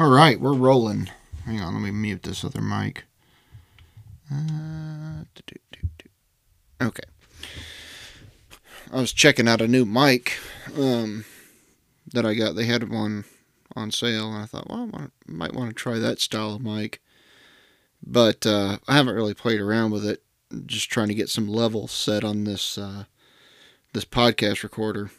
All 0.00 0.08
right, 0.08 0.40
we're 0.40 0.54
rolling. 0.54 1.10
Hang 1.44 1.60
on, 1.60 1.74
let 1.74 1.82
me 1.82 1.90
mute 1.90 2.22
this 2.22 2.42
other 2.42 2.62
mic. 2.62 3.04
Uh, 4.32 5.24
okay. 6.80 7.02
I 8.90 8.96
was 8.96 9.12
checking 9.12 9.46
out 9.46 9.60
a 9.60 9.68
new 9.68 9.84
mic 9.84 10.38
um, 10.74 11.26
that 12.14 12.24
I 12.24 12.32
got. 12.32 12.56
They 12.56 12.64
had 12.64 12.88
one 12.88 13.26
on 13.76 13.90
sale, 13.90 14.32
and 14.32 14.42
I 14.42 14.46
thought, 14.46 14.70
well, 14.70 14.88
I 14.94 15.08
might 15.26 15.52
want 15.52 15.68
to 15.68 15.74
try 15.74 15.98
that 15.98 16.18
style 16.18 16.54
of 16.54 16.62
mic. 16.62 17.02
But 18.02 18.46
uh, 18.46 18.78
I 18.88 18.94
haven't 18.94 19.16
really 19.16 19.34
played 19.34 19.60
around 19.60 19.90
with 19.90 20.06
it. 20.06 20.22
Just 20.64 20.88
trying 20.88 21.08
to 21.08 21.14
get 21.14 21.28
some 21.28 21.46
level 21.46 21.88
set 21.88 22.24
on 22.24 22.44
this 22.44 22.78
uh, 22.78 23.04
this 23.92 24.06
podcast 24.06 24.62
recorder. 24.62 25.10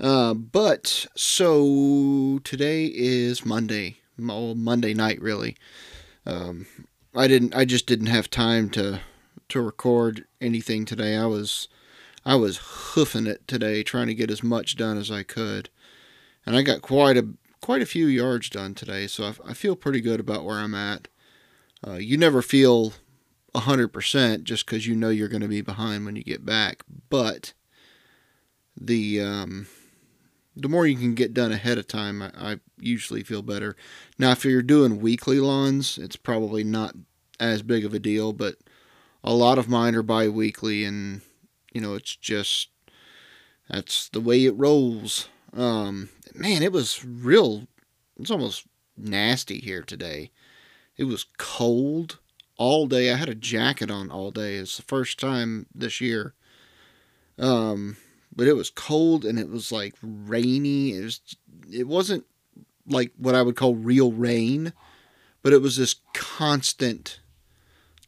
Uh, 0.00 0.34
but 0.34 1.06
so 1.14 2.40
today 2.42 2.86
is 2.86 3.44
Monday, 3.44 3.99
well, 4.26 4.54
Monday 4.54 4.94
night 4.94 5.20
really. 5.20 5.56
Um, 6.26 6.66
I 7.14 7.26
didn't, 7.26 7.54
I 7.54 7.64
just 7.64 7.86
didn't 7.86 8.06
have 8.06 8.30
time 8.30 8.70
to 8.70 9.00
to 9.48 9.60
record 9.60 10.24
anything 10.40 10.84
today. 10.84 11.16
I 11.16 11.26
was 11.26 11.68
I 12.24 12.36
was 12.36 12.58
hoofing 12.58 13.26
it 13.26 13.46
today, 13.48 13.82
trying 13.82 14.06
to 14.06 14.14
get 14.14 14.30
as 14.30 14.42
much 14.42 14.76
done 14.76 14.98
as 14.98 15.10
I 15.10 15.22
could, 15.22 15.70
and 16.46 16.56
I 16.56 16.62
got 16.62 16.82
quite 16.82 17.16
a 17.16 17.28
quite 17.60 17.82
a 17.82 17.86
few 17.86 18.06
yards 18.06 18.48
done 18.48 18.74
today. 18.74 19.06
So 19.06 19.24
I, 19.24 19.50
I 19.50 19.54
feel 19.54 19.76
pretty 19.76 20.00
good 20.00 20.20
about 20.20 20.44
where 20.44 20.58
I'm 20.58 20.74
at. 20.74 21.08
Uh, 21.86 21.94
you 21.94 22.16
never 22.16 22.42
feel 22.42 22.92
hundred 23.54 23.88
percent 23.88 24.44
just 24.44 24.64
because 24.64 24.86
you 24.86 24.94
know 24.94 25.08
you're 25.08 25.28
going 25.28 25.42
to 25.42 25.48
be 25.48 25.60
behind 25.60 26.04
when 26.04 26.14
you 26.16 26.22
get 26.22 26.44
back, 26.46 26.84
but 27.08 27.52
the 28.80 29.20
um, 29.20 29.66
the 30.60 30.68
more 30.68 30.86
you 30.86 30.96
can 30.96 31.14
get 31.14 31.34
done 31.34 31.52
ahead 31.52 31.78
of 31.78 31.86
time, 31.86 32.22
I, 32.22 32.30
I, 32.36 32.56
usually 32.78 33.22
feel 33.22 33.42
better. 33.42 33.76
Now, 34.18 34.32
if 34.32 34.44
you're 34.44 34.62
doing 34.62 35.00
weekly 35.00 35.38
lawns, 35.38 35.98
it's 35.98 36.16
probably 36.16 36.64
not 36.64 36.94
as 37.38 37.62
big 37.62 37.84
of 37.84 37.92
a 37.92 37.98
deal, 37.98 38.32
but 38.32 38.56
a 39.22 39.34
lot 39.34 39.58
of 39.58 39.68
mine 39.68 39.94
are 39.94 40.02
bi 40.02 40.28
weekly, 40.28 40.84
and 40.84 41.20
you 41.72 41.80
know, 41.80 41.94
it's 41.94 42.16
just 42.16 42.68
that's 43.68 44.08
the 44.08 44.20
way 44.20 44.44
it 44.44 44.56
rolls. 44.56 45.28
Um, 45.54 46.08
man, 46.34 46.62
it 46.62 46.72
was 46.72 47.04
real, 47.04 47.66
it's 48.18 48.30
almost 48.30 48.66
nasty 48.96 49.60
here 49.60 49.82
today. 49.82 50.30
It 50.96 51.04
was 51.04 51.26
cold 51.38 52.18
all 52.56 52.86
day. 52.86 53.10
I 53.10 53.16
had 53.16 53.28
a 53.28 53.34
jacket 53.34 53.90
on 53.90 54.10
all 54.10 54.30
day. 54.30 54.56
It's 54.56 54.76
the 54.76 54.82
first 54.82 55.18
time 55.18 55.66
this 55.74 56.00
year. 56.00 56.34
Um, 57.38 57.96
but 58.34 58.46
it 58.46 58.54
was 58.54 58.70
cold 58.70 59.24
and 59.24 59.38
it 59.38 59.48
was 59.48 59.72
like 59.72 59.94
rainy. 60.02 60.92
It 60.92 61.04
was 61.04 61.20
it 61.72 61.86
wasn't 61.86 62.24
like 62.86 63.12
what 63.16 63.34
I 63.34 63.42
would 63.42 63.56
call 63.56 63.74
real 63.74 64.12
rain, 64.12 64.72
but 65.42 65.52
it 65.52 65.62
was 65.62 65.76
this 65.76 65.96
constant 66.12 67.20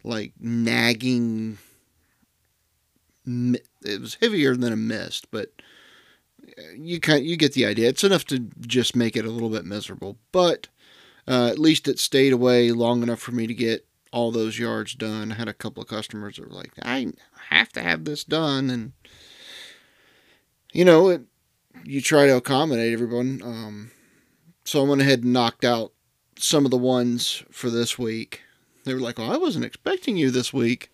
like 0.04 0.32
nagging 0.40 1.58
it 3.24 4.00
was 4.00 4.16
heavier 4.20 4.56
than 4.56 4.72
a 4.72 4.76
mist, 4.76 5.28
but 5.30 5.52
you 6.76 7.00
kind 7.00 7.24
you 7.24 7.36
get 7.36 7.52
the 7.54 7.66
idea. 7.66 7.88
It's 7.88 8.04
enough 8.04 8.24
to 8.26 8.38
just 8.60 8.96
make 8.96 9.16
it 9.16 9.24
a 9.24 9.30
little 9.30 9.50
bit 9.50 9.64
miserable, 9.64 10.18
but 10.32 10.68
uh, 11.26 11.48
at 11.48 11.58
least 11.58 11.88
it 11.88 11.98
stayed 11.98 12.32
away 12.32 12.72
long 12.72 13.02
enough 13.02 13.20
for 13.20 13.32
me 13.32 13.46
to 13.46 13.54
get 13.54 13.86
all 14.12 14.30
those 14.30 14.58
yards 14.58 14.94
done. 14.94 15.32
I 15.32 15.36
had 15.36 15.48
a 15.48 15.54
couple 15.54 15.82
of 15.82 15.88
customers 15.88 16.36
that 16.36 16.48
were 16.48 16.54
like, 16.54 16.72
"I 16.82 17.12
have 17.48 17.72
to 17.72 17.82
have 17.82 18.04
this 18.04 18.24
done," 18.24 18.70
and 18.70 18.92
you 20.72 20.84
know, 20.84 21.08
it, 21.08 21.22
you 21.84 22.00
try 22.00 22.26
to 22.26 22.36
accommodate 22.36 22.92
everyone. 22.92 23.40
Um, 23.44 23.90
so 24.64 24.84
I 24.84 24.88
went 24.88 25.02
ahead 25.02 25.22
and 25.22 25.32
knocked 25.32 25.64
out 25.64 25.92
some 26.38 26.64
of 26.64 26.70
the 26.70 26.78
ones 26.78 27.44
for 27.50 27.70
this 27.70 27.98
week. 27.98 28.42
They 28.84 28.94
were 28.94 29.00
like, 29.00 29.18
"Well, 29.18 29.30
I 29.30 29.36
wasn't 29.36 29.64
expecting 29.64 30.16
you 30.16 30.30
this 30.30 30.52
week." 30.52 30.90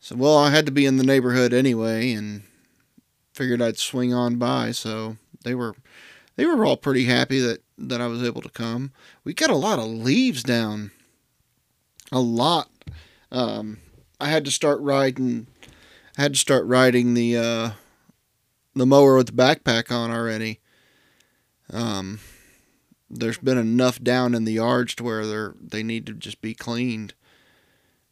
So, 0.00 0.16
well, 0.16 0.36
I 0.36 0.50
had 0.50 0.66
to 0.66 0.72
be 0.72 0.86
in 0.86 0.96
the 0.96 1.04
neighborhood 1.04 1.52
anyway, 1.52 2.12
and 2.12 2.42
figured 3.32 3.62
I'd 3.62 3.78
swing 3.78 4.12
on 4.12 4.36
by. 4.36 4.72
So 4.72 5.16
they 5.44 5.54
were, 5.54 5.74
they 6.36 6.46
were 6.46 6.64
all 6.64 6.76
pretty 6.76 7.04
happy 7.04 7.40
that 7.40 7.62
that 7.78 8.00
I 8.00 8.06
was 8.06 8.22
able 8.22 8.42
to 8.42 8.48
come. 8.48 8.92
We 9.24 9.34
got 9.34 9.50
a 9.50 9.56
lot 9.56 9.78
of 9.78 9.86
leaves 9.86 10.42
down, 10.42 10.90
a 12.10 12.20
lot. 12.20 12.70
Um, 13.30 13.78
I 14.20 14.28
had 14.28 14.44
to 14.46 14.50
start 14.50 14.80
riding, 14.80 15.46
I 16.16 16.22
had 16.22 16.32
to 16.32 16.38
start 16.38 16.64
riding 16.64 17.14
the 17.14 17.36
uh, 17.36 17.70
the 18.76 18.86
mower 18.86 19.16
with 19.16 19.26
the 19.26 19.32
backpack 19.32 19.90
on 19.90 20.10
already. 20.10 20.60
Um, 21.72 22.20
there's 23.10 23.38
been 23.38 23.58
enough 23.58 24.00
down 24.00 24.34
in 24.34 24.44
the 24.44 24.52
yards 24.52 24.94
to 24.96 25.04
where 25.04 25.26
they're 25.26 25.54
they 25.60 25.82
need 25.82 26.06
to 26.06 26.12
just 26.12 26.40
be 26.40 26.54
cleaned, 26.54 27.14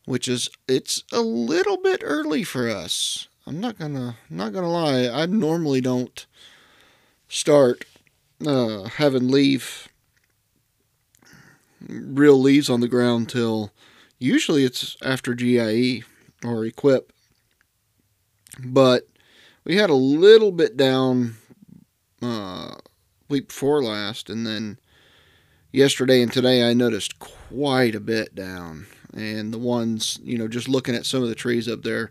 which 0.06 0.26
is 0.26 0.48
it's 0.66 1.04
a 1.12 1.20
little 1.20 1.76
bit 1.76 2.00
early 2.02 2.42
for 2.42 2.68
us. 2.68 3.28
I'm 3.46 3.60
not 3.60 3.78
gonna 3.78 4.16
not 4.30 4.52
gonna 4.52 4.70
lie. 4.70 5.08
I 5.08 5.26
normally 5.26 5.80
don't 5.80 6.26
start 7.28 7.84
uh, 8.46 8.84
having 8.84 9.28
leaf 9.28 9.88
real 11.88 12.40
leaves 12.40 12.70
on 12.70 12.80
the 12.80 12.88
ground 12.88 13.28
till 13.28 13.70
usually 14.18 14.64
it's 14.64 14.96
after 15.02 15.34
GIE 15.34 16.02
or 16.42 16.64
equip. 16.64 17.12
But 18.64 19.08
we 19.64 19.76
had 19.76 19.90
a 19.90 19.94
little 19.94 20.52
bit 20.52 20.76
down 20.76 21.36
uh, 22.22 22.76
week 23.28 23.48
before 23.48 23.82
last, 23.82 24.28
and 24.28 24.46
then 24.46 24.78
yesterday 25.72 26.22
and 26.22 26.32
today 26.32 26.68
I 26.68 26.74
noticed 26.74 27.18
quite 27.18 27.94
a 27.94 28.00
bit 28.00 28.34
down. 28.34 28.86
And 29.14 29.52
the 29.52 29.58
ones, 29.58 30.18
you 30.22 30.36
know, 30.36 30.48
just 30.48 30.68
looking 30.68 30.94
at 30.94 31.06
some 31.06 31.22
of 31.22 31.28
the 31.28 31.34
trees 31.34 31.68
up 31.68 31.82
there, 31.82 32.10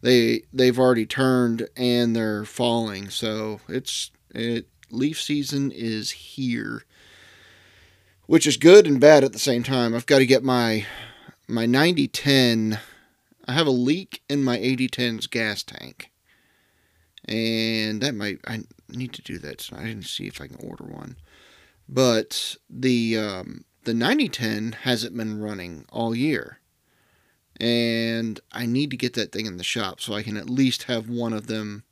they 0.00 0.42
they've 0.52 0.78
already 0.78 1.06
turned 1.06 1.68
and 1.76 2.14
they're 2.14 2.44
falling. 2.44 3.10
So 3.10 3.60
it's 3.68 4.10
it 4.34 4.68
leaf 4.90 5.20
season 5.20 5.72
is 5.72 6.12
here, 6.12 6.84
which 8.26 8.46
is 8.46 8.56
good 8.56 8.86
and 8.86 9.00
bad 9.00 9.24
at 9.24 9.32
the 9.32 9.38
same 9.38 9.64
time. 9.64 9.94
I've 9.94 10.06
got 10.06 10.18
to 10.18 10.26
get 10.26 10.44
my 10.44 10.86
my 11.48 11.66
9010. 11.66 12.78
I 13.48 13.52
have 13.52 13.66
a 13.66 13.70
leak 13.70 14.22
in 14.28 14.42
my 14.42 14.58
8010's 14.58 15.26
gas 15.26 15.62
tank 15.62 16.10
and 17.28 18.00
that 18.00 18.14
might 18.14 18.38
I 18.46 18.62
need 18.88 19.12
to 19.14 19.22
do 19.22 19.38
that. 19.38 19.60
So 19.60 19.76
I 19.76 19.84
didn't 19.84 20.06
see 20.06 20.26
if 20.26 20.40
I 20.40 20.46
can 20.46 20.56
order 20.60 20.84
one, 20.84 21.16
but 21.88 22.56
the 22.70 23.18
um, 23.18 23.64
the 23.84 23.94
9010 23.94 24.72
hasn't 24.82 25.16
been 25.16 25.40
running 25.40 25.84
all 25.90 26.14
year, 26.14 26.60
and 27.60 28.40
I 28.52 28.66
need 28.66 28.90
to 28.90 28.96
get 28.96 29.14
that 29.14 29.32
thing 29.32 29.46
in 29.46 29.56
the 29.56 29.64
shop 29.64 30.00
so 30.00 30.14
I 30.14 30.22
can 30.22 30.36
at 30.36 30.50
least 30.50 30.84
have 30.84 31.08
one 31.08 31.32
of 31.32 31.46
them 31.46 31.84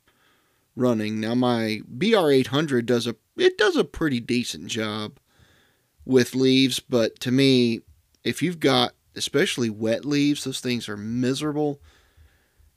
running. 0.76 1.20
Now 1.20 1.34
my 1.34 1.80
BR800 1.96 2.86
does 2.86 3.06
a 3.06 3.16
it 3.36 3.58
does 3.58 3.76
a 3.76 3.84
pretty 3.84 4.20
decent 4.20 4.68
job 4.68 5.18
with 6.04 6.34
leaves, 6.34 6.80
but 6.80 7.18
to 7.20 7.32
me, 7.32 7.80
if 8.22 8.42
you've 8.42 8.60
got 8.60 8.92
especially 9.16 9.70
wet 9.70 10.04
leaves, 10.04 10.44
those 10.44 10.60
things 10.60 10.88
are 10.88 10.96
miserable. 10.96 11.80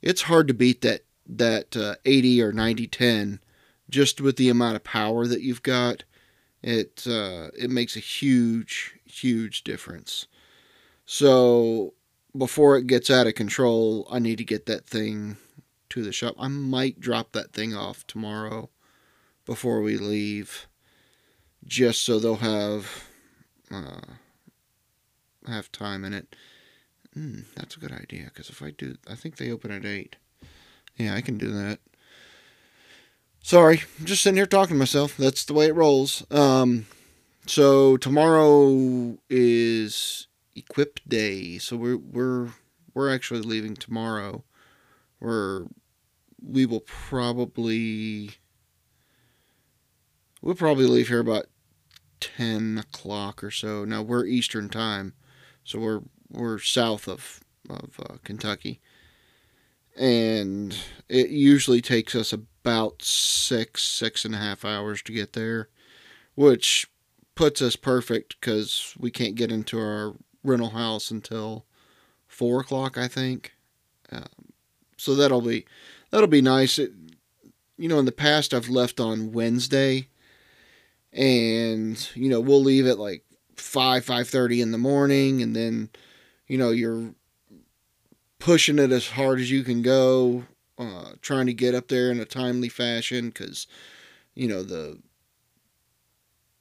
It's 0.00 0.22
hard 0.22 0.48
to 0.48 0.54
beat 0.54 0.82
that 0.82 1.02
that 1.28 1.76
uh, 1.76 1.96
80 2.04 2.42
or 2.42 2.52
90 2.52 2.86
10 2.86 3.40
just 3.90 4.20
with 4.20 4.36
the 4.36 4.48
amount 4.48 4.76
of 4.76 4.84
power 4.84 5.26
that 5.26 5.42
you've 5.42 5.62
got 5.62 6.04
it 6.62 7.06
uh, 7.06 7.48
it 7.56 7.70
makes 7.70 7.96
a 7.96 8.00
huge 8.00 8.96
huge 9.04 9.62
difference. 9.64 10.26
So 11.06 11.94
before 12.36 12.76
it 12.76 12.86
gets 12.86 13.10
out 13.10 13.26
of 13.26 13.34
control 13.34 14.06
i 14.10 14.18
need 14.18 14.36
to 14.36 14.44
get 14.44 14.66
that 14.66 14.86
thing 14.86 15.36
to 15.90 16.02
the 16.02 16.12
shop. 16.12 16.34
I 16.38 16.48
might 16.48 17.00
drop 17.00 17.32
that 17.32 17.52
thing 17.52 17.74
off 17.74 18.06
tomorrow 18.06 18.68
before 19.46 19.80
we 19.80 19.96
leave 19.96 20.66
just 21.66 22.02
so 22.02 22.18
they'll 22.18 22.36
have 22.36 23.04
uh, 23.70 24.00
have 25.46 25.72
time 25.72 26.04
in 26.04 26.12
it. 26.12 26.36
Mm, 27.16 27.44
that's 27.54 27.76
a 27.76 27.80
good 27.80 27.92
idea 27.92 28.24
because 28.24 28.50
if 28.50 28.62
i 28.62 28.70
do 28.70 28.96
i 29.08 29.14
think 29.14 29.36
they 29.36 29.50
open 29.50 29.70
at 29.70 29.84
8 29.84 30.16
yeah, 30.98 31.14
I 31.14 31.20
can 31.20 31.38
do 31.38 31.50
that. 31.52 31.78
Sorry, 33.40 33.82
I'm 33.98 34.04
just 34.04 34.22
sitting 34.22 34.36
here 34.36 34.46
talking 34.46 34.74
to 34.74 34.78
myself. 34.78 35.16
That's 35.16 35.44
the 35.44 35.54
way 35.54 35.66
it 35.66 35.74
rolls. 35.74 36.26
Um, 36.30 36.86
so 37.46 37.96
tomorrow 37.96 39.16
is 39.30 40.26
Equip 40.54 41.00
Day. 41.08 41.58
So 41.58 41.76
we're 41.76 41.96
we're 41.96 42.48
we're 42.92 43.14
actually 43.14 43.40
leaving 43.40 43.74
tomorrow. 43.74 44.44
We're 45.20 45.66
we 46.42 46.66
will 46.66 46.80
probably 46.80 48.32
we'll 50.42 50.54
probably 50.54 50.86
leave 50.86 51.08
here 51.08 51.20
about 51.20 51.46
ten 52.20 52.76
o'clock 52.76 53.42
or 53.42 53.50
so. 53.50 53.84
Now 53.84 54.02
we're 54.02 54.26
Eastern 54.26 54.68
time, 54.68 55.14
so 55.64 55.78
we're 55.78 56.02
we're 56.28 56.58
south 56.58 57.08
of 57.08 57.40
of 57.70 58.00
uh, 58.00 58.16
Kentucky 58.24 58.80
and 59.98 60.76
it 61.08 61.30
usually 61.30 61.80
takes 61.80 62.14
us 62.14 62.32
about 62.32 63.02
six 63.02 63.82
six 63.82 64.24
and 64.24 64.34
a 64.34 64.38
half 64.38 64.64
hours 64.64 65.02
to 65.02 65.12
get 65.12 65.32
there 65.32 65.68
which 66.34 66.86
puts 67.34 67.60
us 67.60 67.76
perfect 67.76 68.36
because 68.40 68.94
we 68.98 69.10
can't 69.10 69.34
get 69.34 69.50
into 69.50 69.78
our 69.78 70.14
rental 70.44 70.70
house 70.70 71.10
until 71.10 71.64
four 72.26 72.60
o'clock, 72.60 72.96
I 72.96 73.08
think. 73.08 73.54
Um, 74.12 74.52
so 74.96 75.14
that'll 75.14 75.40
be 75.40 75.66
that'll 76.10 76.28
be 76.28 76.42
nice. 76.42 76.78
It, 76.78 76.92
you 77.76 77.88
know, 77.88 77.98
in 77.98 78.04
the 78.04 78.12
past, 78.12 78.54
I've 78.54 78.68
left 78.68 79.00
on 79.00 79.32
Wednesday, 79.32 80.08
and 81.12 82.08
you 82.14 82.28
know 82.28 82.40
we'll 82.40 82.62
leave 82.62 82.86
at 82.86 82.98
like 82.98 83.24
five 83.56 84.04
five 84.04 84.28
thirty 84.28 84.60
in 84.60 84.70
the 84.70 84.78
morning, 84.78 85.42
and 85.42 85.56
then 85.56 85.90
you 86.46 86.58
know 86.58 86.70
you're 86.70 87.14
pushing 88.38 88.78
it 88.78 88.92
as 88.92 89.08
hard 89.08 89.40
as 89.40 89.50
you 89.50 89.62
can 89.62 89.82
go, 89.82 90.44
uh, 90.78 91.12
trying 91.20 91.46
to 91.46 91.52
get 91.52 91.74
up 91.74 91.88
there 91.88 92.10
in 92.10 92.20
a 92.20 92.24
timely 92.24 92.68
fashion 92.68 93.28
because 93.28 93.66
you 94.34 94.48
know 94.48 94.62
the 94.62 94.98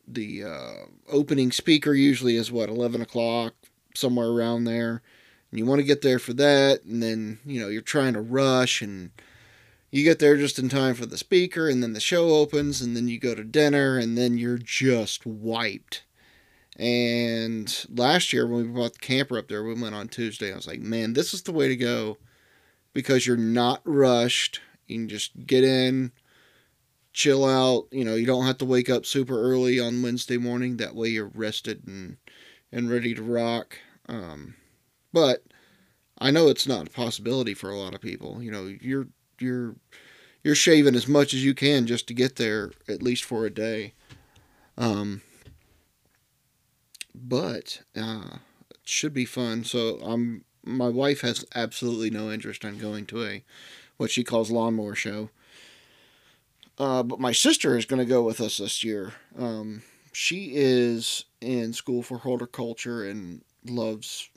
the 0.07 0.43
uh, 0.43 0.85
opening 1.09 1.51
speaker 1.51 1.93
usually 1.93 2.37
is 2.37 2.51
what 2.51 2.69
11 2.69 3.01
o'clock 3.01 3.53
somewhere 3.93 4.29
around 4.29 4.63
there. 4.63 5.01
And 5.51 5.59
you 5.59 5.65
want 5.65 5.79
to 5.79 5.85
get 5.85 6.01
there 6.01 6.19
for 6.19 6.33
that 6.33 6.83
and 6.83 7.01
then 7.01 7.39
you 7.45 7.59
know 7.59 7.67
you're 7.67 7.81
trying 7.81 8.13
to 8.13 8.21
rush 8.21 8.81
and 8.81 9.11
you 9.91 10.03
get 10.03 10.19
there 10.19 10.35
just 10.35 10.59
in 10.59 10.67
time 10.67 10.93
for 10.95 11.05
the 11.05 11.17
speaker 11.17 11.69
and 11.69 11.81
then 11.81 11.93
the 11.93 11.99
show 11.99 12.29
opens 12.31 12.81
and 12.81 12.95
then 12.95 13.07
you 13.07 13.19
go 13.19 13.33
to 13.33 13.43
dinner 13.43 13.97
and 13.97 14.17
then 14.17 14.37
you're 14.37 14.57
just 14.57 15.25
wiped 15.25 16.03
and 16.77 17.85
last 17.93 18.31
year 18.31 18.47
when 18.47 18.61
we 18.61 18.79
bought 18.79 18.93
the 18.93 18.99
camper 18.99 19.37
up 19.37 19.47
there 19.47 19.63
we 19.63 19.79
went 19.79 19.95
on 19.95 20.07
tuesday. 20.07 20.51
I 20.51 20.55
was 20.55 20.67
like 20.67 20.79
man 20.79 21.13
this 21.13 21.33
is 21.33 21.41
the 21.41 21.51
way 21.51 21.67
to 21.67 21.75
go 21.75 22.17
because 22.93 23.27
you're 23.27 23.37
not 23.37 23.81
rushed. 23.83 24.61
You 24.87 24.99
can 24.99 25.09
just 25.09 25.45
get 25.45 25.63
in 25.63 26.11
chill 27.13 27.45
out. 27.45 27.87
You 27.91 28.05
know 28.05 28.15
you 28.15 28.25
don't 28.25 28.45
have 28.45 28.59
to 28.59 28.65
wake 28.65 28.89
up 28.89 29.05
super 29.05 29.39
early 29.39 29.79
on 29.79 30.01
wednesday 30.01 30.37
morning. 30.37 30.77
That 30.77 30.95
way 30.95 31.09
you're 31.09 31.31
rested 31.33 31.87
and 31.87 32.17
and 32.71 32.89
ready 32.89 33.13
to 33.15 33.23
rock. 33.23 33.77
Um, 34.07 34.55
but 35.13 35.43
I 36.19 36.31
know 36.31 36.47
it's 36.47 36.67
not 36.67 36.87
a 36.87 36.91
possibility 36.91 37.53
for 37.53 37.69
a 37.69 37.77
lot 37.77 37.93
of 37.93 38.01
people. 38.01 38.41
You 38.41 38.51
know, 38.51 38.65
you're 38.65 39.07
you're 39.39 39.75
you're 40.43 40.55
shaving 40.55 40.95
as 40.95 41.07
much 41.07 41.33
as 41.33 41.43
you 41.43 41.53
can 41.53 41.87
just 41.87 42.07
to 42.07 42.13
get 42.13 42.35
there 42.35 42.71
at 42.87 43.03
least 43.03 43.23
for 43.23 43.45
a 43.45 43.49
day. 43.49 43.93
Um, 44.77 45.21
but 47.23 47.81
uh, 47.95 48.37
it 48.69 48.77
should 48.85 49.13
be 49.13 49.25
fun. 49.25 49.63
So 49.63 49.99
I'm 50.01 50.45
my 50.63 50.89
wife 50.89 51.21
has 51.21 51.45
absolutely 51.55 52.09
no 52.09 52.29
interest 52.31 52.63
in 52.63 52.77
going 52.77 53.05
to 53.07 53.23
a 53.25 53.43
what 53.95 54.11
she 54.11 54.23
calls 54.23 54.51
lawnmower 54.51 54.95
show. 54.95 55.29
Uh, 56.77 57.01
but 57.01 57.19
my 57.19 57.31
sister 57.31 57.77
is 57.77 57.85
going 57.85 57.99
to 57.99 58.05
go 58.05 58.21
with 58.21 58.39
us 58.39 58.57
this 58.57 58.83
year. 58.83 59.13
Um, 59.37 59.81
she 60.11 60.51
is 60.53 61.25
in 61.41 61.73
school 61.73 62.03
for 62.03 62.19
horticulture 62.19 63.03
and 63.03 63.41
loves, 63.65 64.29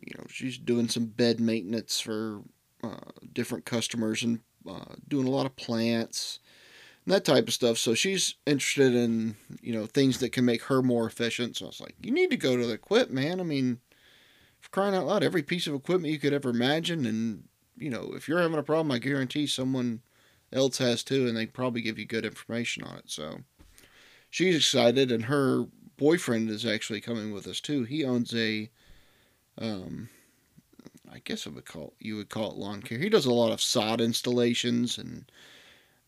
you 0.00 0.12
know, 0.16 0.24
she's 0.28 0.58
doing 0.58 0.88
some 0.88 1.06
bed 1.06 1.38
maintenance 1.38 2.00
for 2.00 2.40
uh, 2.82 3.10
different 3.32 3.64
customers 3.64 4.22
and 4.24 4.40
uh, 4.68 4.94
doing 5.06 5.26
a 5.26 5.30
lot 5.30 5.46
of 5.46 5.54
plants 5.54 6.40
that 7.06 7.24
type 7.24 7.48
of 7.48 7.54
stuff. 7.54 7.78
So 7.78 7.94
she's 7.94 8.34
interested 8.46 8.94
in, 8.94 9.36
you 9.60 9.72
know, 9.74 9.86
things 9.86 10.18
that 10.18 10.32
can 10.32 10.44
make 10.44 10.62
her 10.64 10.82
more 10.82 11.06
efficient. 11.06 11.56
So 11.56 11.66
I 11.66 11.68
was 11.68 11.80
like, 11.80 11.94
you 12.02 12.10
need 12.10 12.30
to 12.30 12.36
go 12.36 12.56
to 12.56 12.66
the 12.66 12.74
Equip, 12.74 13.10
man. 13.10 13.40
I 13.40 13.42
mean, 13.42 13.80
for 14.60 14.70
crying 14.70 14.94
out 14.94 15.06
loud, 15.06 15.22
every 15.22 15.42
piece 15.42 15.66
of 15.66 15.74
equipment 15.74 16.12
you 16.12 16.18
could 16.18 16.32
ever 16.32 16.48
imagine. 16.50 17.04
And, 17.04 17.44
you 17.76 17.90
know, 17.90 18.12
if 18.14 18.28
you're 18.28 18.40
having 18.40 18.58
a 18.58 18.62
problem, 18.62 18.90
I 18.90 18.98
guarantee 18.98 19.46
someone 19.46 20.00
else 20.52 20.78
has 20.78 21.02
too, 21.02 21.26
and 21.26 21.36
they 21.36 21.46
probably 21.46 21.82
give 21.82 21.98
you 21.98 22.06
good 22.06 22.24
information 22.24 22.84
on 22.84 22.96
it. 22.96 23.10
So 23.10 23.40
she's 24.30 24.56
excited, 24.56 25.12
and 25.12 25.26
her 25.26 25.66
boyfriend 25.96 26.48
is 26.48 26.64
actually 26.64 27.00
coming 27.00 27.32
with 27.32 27.46
us 27.46 27.60
too. 27.60 27.84
He 27.84 28.04
owns 28.04 28.34
a, 28.34 28.70
um, 29.58 30.08
I 31.12 31.18
guess 31.18 31.46
I 31.46 31.50
would 31.50 31.66
call 31.66 31.94
you 31.98 32.16
would 32.16 32.30
call 32.30 32.52
it 32.52 32.56
lawn 32.56 32.82
care. 32.82 32.98
He 32.98 33.08
does 33.08 33.26
a 33.26 33.32
lot 33.32 33.52
of 33.52 33.60
sod 33.60 34.00
installations 34.00 34.98
and 34.98 35.30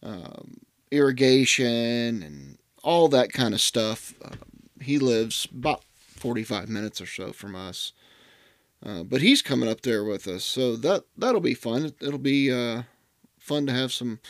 um, 0.02 0.60
irrigation 0.90 2.22
and 2.22 2.58
all 2.82 3.08
that 3.08 3.32
kind 3.32 3.54
of 3.54 3.60
stuff. 3.60 4.14
Uh, 4.24 4.36
he 4.80 4.98
lives 4.98 5.48
about 5.52 5.82
forty 5.98 6.44
five 6.44 6.68
minutes 6.68 7.00
or 7.00 7.06
so 7.06 7.32
from 7.32 7.54
us, 7.56 7.92
uh, 8.84 9.02
but 9.02 9.20
he's 9.20 9.42
coming 9.42 9.68
up 9.68 9.80
there 9.82 10.04
with 10.04 10.26
us, 10.28 10.44
so 10.44 10.76
that 10.76 11.04
that'll 11.16 11.40
be 11.40 11.54
fun. 11.54 11.92
It'll 12.00 12.18
be 12.18 12.52
uh, 12.52 12.82
fun 13.38 13.66
to 13.66 13.72
have 13.72 13.92
some 13.92 14.20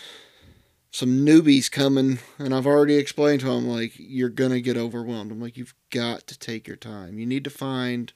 some 0.91 1.27
newbies 1.27 1.71
coming, 1.71 2.19
and 2.39 2.55
I've 2.55 2.67
already 2.67 2.97
explained 2.97 3.41
to 3.41 3.47
them 3.47 3.69
like 3.69 3.93
you're 3.97 4.31
gonna 4.31 4.61
get 4.61 4.79
overwhelmed. 4.79 5.31
I'm 5.31 5.41
like, 5.41 5.57
you've 5.57 5.75
got 5.91 6.27
to 6.29 6.39
take 6.39 6.67
your 6.67 6.77
time. 6.77 7.19
You 7.19 7.27
need 7.27 7.45
to 7.45 7.51
find, 7.51 8.13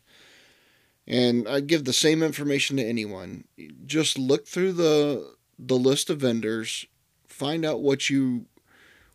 and 1.06 1.46
I 1.46 1.60
give 1.60 1.84
the 1.84 1.92
same 1.92 2.22
information 2.22 2.78
to 2.78 2.82
anyone. 2.84 3.44
Just 3.84 4.19
look 4.19 4.46
through 4.46 4.72
the 4.72 5.34
the 5.58 5.76
list 5.76 6.08
of 6.08 6.20
vendors, 6.20 6.87
find 7.40 7.64
out 7.64 7.81
what 7.81 8.10
you 8.10 8.44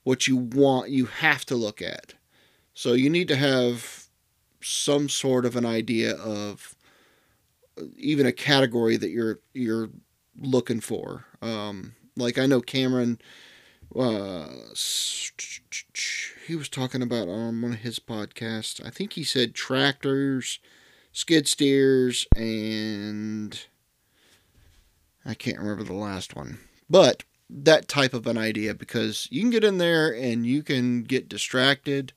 what 0.04 0.28
you 0.28 0.36
want. 0.36 0.90
You 0.90 1.06
have 1.06 1.46
to 1.46 1.56
look 1.56 1.82
at. 1.82 2.16
So 2.74 2.94
you 2.94 3.10
need 3.10 3.28
to 3.30 3.36
have 3.36 4.06
some 4.62 5.08
sort 5.10 5.46
of 5.46 5.56
an 5.56 5.66
idea 5.66 6.16
of 6.16 6.76
even 7.98 8.26
a 8.26 8.32
category 8.32 8.98
that 8.98 9.10
you're 9.10 9.40
you're 9.54 9.90
looking 10.40 10.80
for. 10.80 11.26
Um, 11.42 11.94
like 12.18 12.40
I 12.40 12.48
know 12.48 12.62
Cameron 12.62 13.20
uh, 13.96 14.48
he 16.48 16.56
was 16.56 16.70
talking 16.70 17.02
about 17.02 17.30
on 17.30 17.62
one 17.62 17.74
of 17.74 17.80
his 17.80 18.00
podcasts. 18.00 18.86
I 18.86 18.90
think 18.90 19.14
he 19.14 19.24
said 19.24 19.54
tractors, 19.54 20.60
skid 21.12 21.48
steers, 21.48 22.28
and 22.36 23.58
I 25.26 25.34
can't 25.34 25.60
remember 25.60 25.84
the 25.84 25.94
last 25.94 26.36
one. 26.36 26.60
But 26.90 27.24
that 27.50 27.88
type 27.88 28.14
of 28.14 28.28
an 28.28 28.38
idea 28.38 28.74
because 28.74 29.28
you 29.32 29.42
can 29.42 29.50
get 29.50 29.64
in 29.64 29.78
there 29.78 30.14
and 30.14 30.46
you 30.46 30.64
can 30.64 31.04
get 31.04 31.30
distracted, 31.30 32.14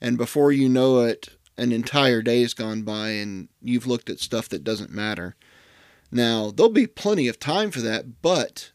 and 0.00 0.16
before 0.16 0.52
you 0.52 0.68
know 0.68 1.00
it, 1.00 1.30
an 1.56 1.72
entire 1.72 2.22
day 2.22 2.42
has 2.42 2.54
gone 2.54 2.82
by 2.82 3.10
and 3.10 3.48
you've 3.60 3.86
looked 3.86 4.08
at 4.08 4.20
stuff 4.20 4.48
that 4.48 4.62
doesn't 4.62 4.90
matter. 4.90 5.34
Now, 6.10 6.50
there'll 6.50 6.72
be 6.72 6.86
plenty 6.86 7.28
of 7.28 7.38
time 7.38 7.70
for 7.70 7.80
that, 7.80 8.22
but 8.22 8.70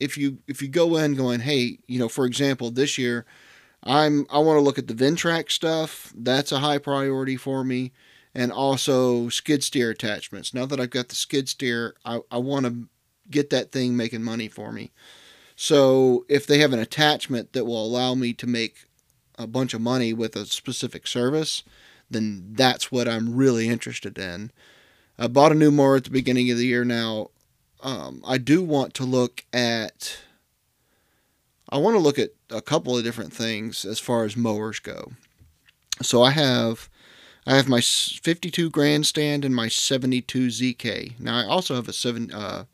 if 0.00 0.18
you 0.18 0.38
if 0.46 0.60
you 0.60 0.68
go 0.68 0.96
in 0.96 1.14
going, 1.14 1.40
hey, 1.40 1.78
you 1.86 1.98
know, 1.98 2.08
for 2.08 2.26
example, 2.26 2.70
this 2.70 2.98
year, 2.98 3.24
I'm 3.82 4.26
I 4.30 4.38
want 4.38 4.58
to 4.58 4.62
look 4.62 4.78
at 4.78 4.88
the 4.88 4.94
Ventrac 4.94 5.50
stuff. 5.50 6.12
That's 6.16 6.52
a 6.52 6.58
high 6.58 6.78
priority 6.78 7.36
for 7.36 7.64
me, 7.64 7.92
and 8.34 8.52
also 8.52 9.28
skid 9.28 9.62
steer 9.62 9.90
attachments. 9.90 10.52
Now 10.52 10.66
that 10.66 10.80
I've 10.80 10.90
got 10.90 11.08
the 11.08 11.14
skid 11.14 11.48
steer, 11.48 11.94
I, 12.04 12.20
I 12.30 12.38
want 12.38 12.66
to 12.66 12.88
get 13.30 13.50
that 13.50 13.72
thing 13.72 13.96
making 13.96 14.22
money 14.22 14.48
for 14.48 14.72
me. 14.72 14.92
So 15.56 16.24
if 16.28 16.46
they 16.46 16.58
have 16.58 16.72
an 16.72 16.80
attachment 16.80 17.52
that 17.52 17.64
will 17.64 17.84
allow 17.84 18.14
me 18.14 18.32
to 18.34 18.46
make 18.46 18.86
a 19.38 19.46
bunch 19.46 19.74
of 19.74 19.80
money 19.80 20.12
with 20.12 20.36
a 20.36 20.46
specific 20.46 21.06
service, 21.06 21.62
then 22.10 22.52
that's 22.52 22.90
what 22.90 23.08
I'm 23.08 23.34
really 23.34 23.68
interested 23.68 24.18
in. 24.18 24.50
I 25.18 25.28
bought 25.28 25.52
a 25.52 25.56
new 25.56 25.70
mower 25.70 25.96
at 25.96 26.04
the 26.04 26.10
beginning 26.10 26.50
of 26.50 26.58
the 26.58 26.66
year 26.66 26.84
now 26.84 27.30
um, 27.84 28.22
I 28.26 28.38
do 28.38 28.62
want 28.62 28.94
to 28.94 29.04
look 29.04 29.44
at. 29.52 30.18
I 31.68 31.76
want 31.76 31.94
to 31.96 32.00
look 32.00 32.18
at 32.18 32.30
a 32.50 32.62
couple 32.62 32.96
of 32.96 33.04
different 33.04 33.32
things 33.32 33.84
as 33.84 34.00
far 34.00 34.24
as 34.24 34.36
mowers 34.36 34.78
go. 34.78 35.12
So 36.02 36.22
I 36.22 36.30
have, 36.30 36.88
I 37.46 37.56
have 37.56 37.68
my 37.68 37.80
52 37.80 38.70
grandstand 38.70 39.44
and 39.44 39.54
my 39.54 39.68
72 39.68 40.48
ZK. 40.48 41.18
Now 41.20 41.38
I 41.38 41.44
also 41.44 41.74
have 41.74 41.88
a 41.88 41.92
seven, 41.92 42.32
uh, 42.32 42.64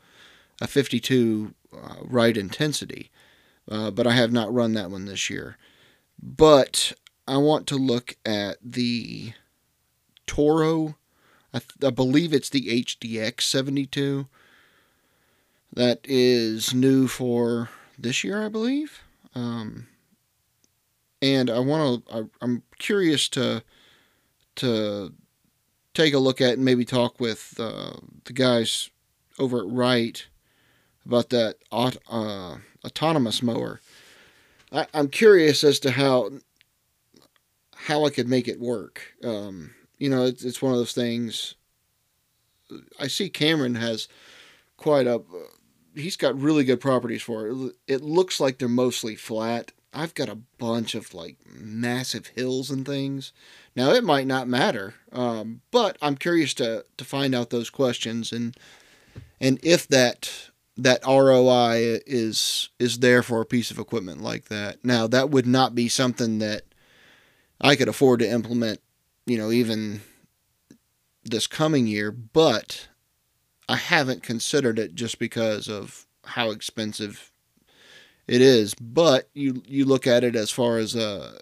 a 0.61 0.67
52 0.67 1.55
uh, 1.75 1.97
Wright 2.03 2.37
Intensity, 2.37 3.11
uh, 3.71 3.91
but 3.91 4.07
I 4.07 4.12
have 4.12 4.33
not 4.33 4.53
run 4.53 4.75
that 4.75 4.91
one 4.91 5.05
this 5.05 5.31
year. 5.31 5.57
But 6.23 6.93
I 7.27 7.37
want 7.39 7.67
to 7.69 7.77
look 7.77 8.17
at 8.25 8.59
the 8.62 9.33
Toro. 10.27 10.97
I, 11.53 11.59
th- 11.59 11.85
I 11.85 11.91
believe 11.91 12.33
it's 12.33 12.50
the 12.50 12.83
HDX 12.85 13.43
72 13.43 14.27
that 15.73 16.00
is 16.05 16.75
new 16.75 17.07
for 17.07 17.69
this 17.99 18.25
year, 18.25 18.45
I 18.45 18.49
believe. 18.49 19.03
Um, 19.35 19.87
and 21.23 21.50
I 21.50 21.59
want 21.61 22.07
to. 22.07 22.31
I'm 22.41 22.62
curious 22.79 23.29
to 23.31 23.62
to 24.57 25.12
take 25.95 26.15
a 26.15 26.19
look 26.19 26.41
at 26.41 26.55
and 26.55 26.65
maybe 26.65 26.85
talk 26.85 27.21
with 27.21 27.55
uh, 27.59 27.93
the 28.25 28.33
guys 28.33 28.91
over 29.39 29.59
at 29.59 29.69
Wright 29.69 30.27
about 31.04 31.30
that 31.30 31.57
uh, 31.73 32.57
autonomous 32.85 33.42
mower. 33.42 33.80
I, 34.73 34.87
am 34.95 35.09
curious 35.09 35.64
as 35.64 35.80
to 35.80 35.90
how 35.92 36.30
how 37.75 38.04
I 38.04 38.11
could 38.11 38.28
make 38.28 38.47
it 38.47 38.61
work. 38.61 39.14
Um, 39.25 39.75
you 39.99 40.11
know, 40.11 40.25
it's, 40.26 40.45
it's 40.45 40.61
one 40.61 40.73
of 40.73 40.78
those 40.78 40.92
things. 40.92 41.54
I 42.99 43.07
see 43.07 43.30
Cameron 43.30 43.75
has 43.76 44.07
quite 44.76 45.07
a 45.07 45.23
he's 45.95 46.16
got 46.16 46.40
really 46.40 46.64
good 46.64 46.80
properties 46.80 47.23
for 47.23 47.49
it. 47.49 47.75
It 47.88 48.02
looks 48.02 48.38
like 48.38 48.59
they're 48.59 48.69
mostly 48.69 49.16
flat, 49.16 49.73
I've 49.92 50.14
got 50.14 50.28
a 50.28 50.38
bunch 50.59 50.95
of 50.95 51.14
like 51.14 51.37
massive 51.47 52.28
hills 52.28 52.71
and 52.71 52.87
things. 52.87 53.33
Now 53.75 53.90
it 53.90 54.04
might 54.04 54.26
not 54.26 54.49
matter, 54.49 54.95
um, 55.12 55.62
but 55.71 55.97
I'm 56.00 56.16
curious 56.16 56.54
to 56.54 56.85
to 56.97 57.04
find 57.04 57.35
out 57.35 57.50
those 57.50 57.71
questions 57.71 58.33
and 58.33 58.57
and 59.40 59.59
if 59.62 59.88
that 59.88 60.50
that 60.77 61.05
ROI 61.07 62.00
is 62.07 62.71
is 62.79 62.99
there 63.00 63.23
for 63.23 63.41
a 63.41 63.47
piece 63.47 63.71
of 63.71 63.79
equipment 63.79 64.23
like 64.23 64.47
that. 64.47 64.85
Now 64.85 65.07
that 65.07 65.31
would 65.31 65.47
not 65.47 65.75
be 65.75 65.89
something 65.89 66.39
that 66.39 66.62
I 67.61 67.77
could 67.77 67.89
afford 67.89 68.21
to 68.21 68.31
implement, 68.31 68.81
you 69.27 69.37
know, 69.37 69.50
even 69.50 70.00
this 71.25 71.47
coming 71.47 71.87
year, 71.87 72.11
but 72.11 72.89
I 73.69 73.77
haven't 73.77 74.23
considered 74.23 74.79
it 74.79 74.95
just 74.95 75.19
because 75.19 75.69
of 75.69 76.07
how 76.25 76.50
expensive 76.50 77.31
it 78.27 78.41
is. 78.41 78.75
But 78.75 79.29
you 79.35 79.62
you 79.67 79.85
look 79.85 80.07
at 80.07 80.25
it 80.25 80.35
as 80.37 80.50
far 80.50 80.79
as 80.79 80.95
a 80.95 81.09
uh, 81.09 81.33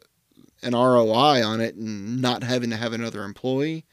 an 0.62 0.74
ROI 0.74 1.44
on 1.44 1.60
it 1.60 1.76
and 1.76 2.20
not 2.20 2.42
having 2.42 2.70
to 2.70 2.76
have 2.76 2.92
another 2.92 3.22
employee, 3.22 3.84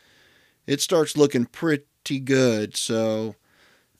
it 0.65 0.81
starts 0.81 1.15
looking 1.15 1.45
pretty 1.45 2.19
good. 2.19 2.75
So, 2.75 3.35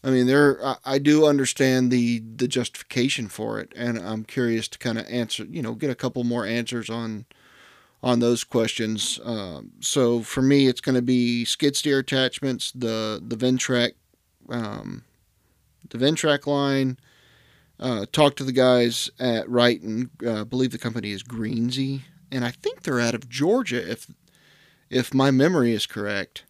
I 0.05 0.11
mean, 0.11 0.27
there 0.27 0.63
I, 0.63 0.75
I 0.85 0.97
do 0.99 1.25
understand 1.25 1.89
the 1.89 2.19
the 2.19 2.47
justification 2.47 3.27
for 3.27 3.59
it, 3.59 3.73
and 3.75 3.97
I'm 3.97 4.23
curious 4.23 4.67
to 4.69 4.77
kind 4.77 4.99
of 4.99 5.07
answer, 5.07 5.45
you 5.45 5.63
know, 5.63 5.73
get 5.73 5.89
a 5.89 5.95
couple 5.95 6.23
more 6.23 6.45
answers 6.45 6.91
on 6.91 7.25
on 8.03 8.19
those 8.19 8.43
questions. 8.43 9.19
Um, 9.25 9.71
so 9.79 10.21
for 10.21 10.43
me, 10.43 10.67
it's 10.67 10.79
going 10.79 10.95
to 10.95 11.01
be 11.01 11.43
skid 11.43 11.75
steer 11.75 11.97
attachments, 11.99 12.71
the 12.71 13.19
the 13.25 13.35
Ventrac, 13.35 13.93
um, 14.47 15.03
the 15.89 15.97
Ventrac 15.97 16.45
line. 16.45 16.97
Uh, 17.77 18.05
talk 18.11 18.35
to 18.37 18.45
the 18.45 18.53
guys 18.53 19.09
at 19.19 19.49
Wright, 19.49 19.81
and 19.81 20.09
uh, 20.25 20.45
believe 20.45 20.71
the 20.71 20.77
company 20.77 21.11
is 21.11 21.23
Greenzie, 21.23 22.03
and 22.31 22.45
I 22.45 22.51
think 22.51 22.83
they're 22.83 23.01
out 23.01 23.15
of 23.15 23.27
Georgia 23.27 23.91
if 23.91 24.07
if 24.89 25.15
my 25.15 25.31
memory 25.31 25.73
is 25.73 25.87
correct. 25.87 26.43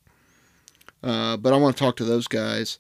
Uh, 1.02 1.38
but 1.38 1.54
I 1.54 1.58
want 1.58 1.78
to 1.78 1.80
talk 1.80 1.96
to 1.98 2.04
those 2.04 2.28
guys, 2.28 2.80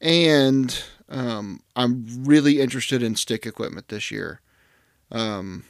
and 0.00 0.82
um, 1.08 1.60
I'm 1.76 2.06
really 2.24 2.60
interested 2.60 3.02
in 3.02 3.14
Stihl 3.14 3.46
equipment 3.46 3.88
this 3.88 4.10
year. 4.10 4.40
Um, 5.10 5.64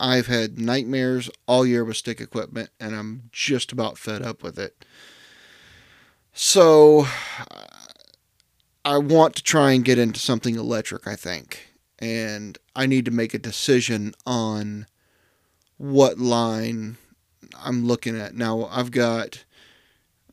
I've 0.00 0.26
had 0.26 0.58
nightmares 0.58 1.30
all 1.46 1.66
year 1.66 1.84
with 1.84 1.96
Stihl 1.96 2.20
equipment, 2.20 2.70
and 2.78 2.94
I'm 2.94 3.30
just 3.32 3.72
about 3.72 3.98
fed 3.98 4.22
up 4.22 4.42
with 4.42 4.58
it. 4.58 4.84
So 6.32 7.06
I 8.84 8.98
want 8.98 9.34
to 9.36 9.42
try 9.42 9.72
and 9.72 9.84
get 9.84 9.98
into 9.98 10.20
something 10.20 10.54
electric, 10.54 11.06
I 11.06 11.16
think. 11.16 11.74
And 11.98 12.56
I 12.76 12.86
need 12.86 13.04
to 13.06 13.10
make 13.10 13.34
a 13.34 13.38
decision 13.38 14.14
on 14.24 14.86
what 15.78 16.18
line 16.18 16.96
I'm 17.56 17.86
looking 17.86 18.18
at. 18.18 18.34
Now, 18.34 18.68
I've 18.70 18.90
got 18.92 19.44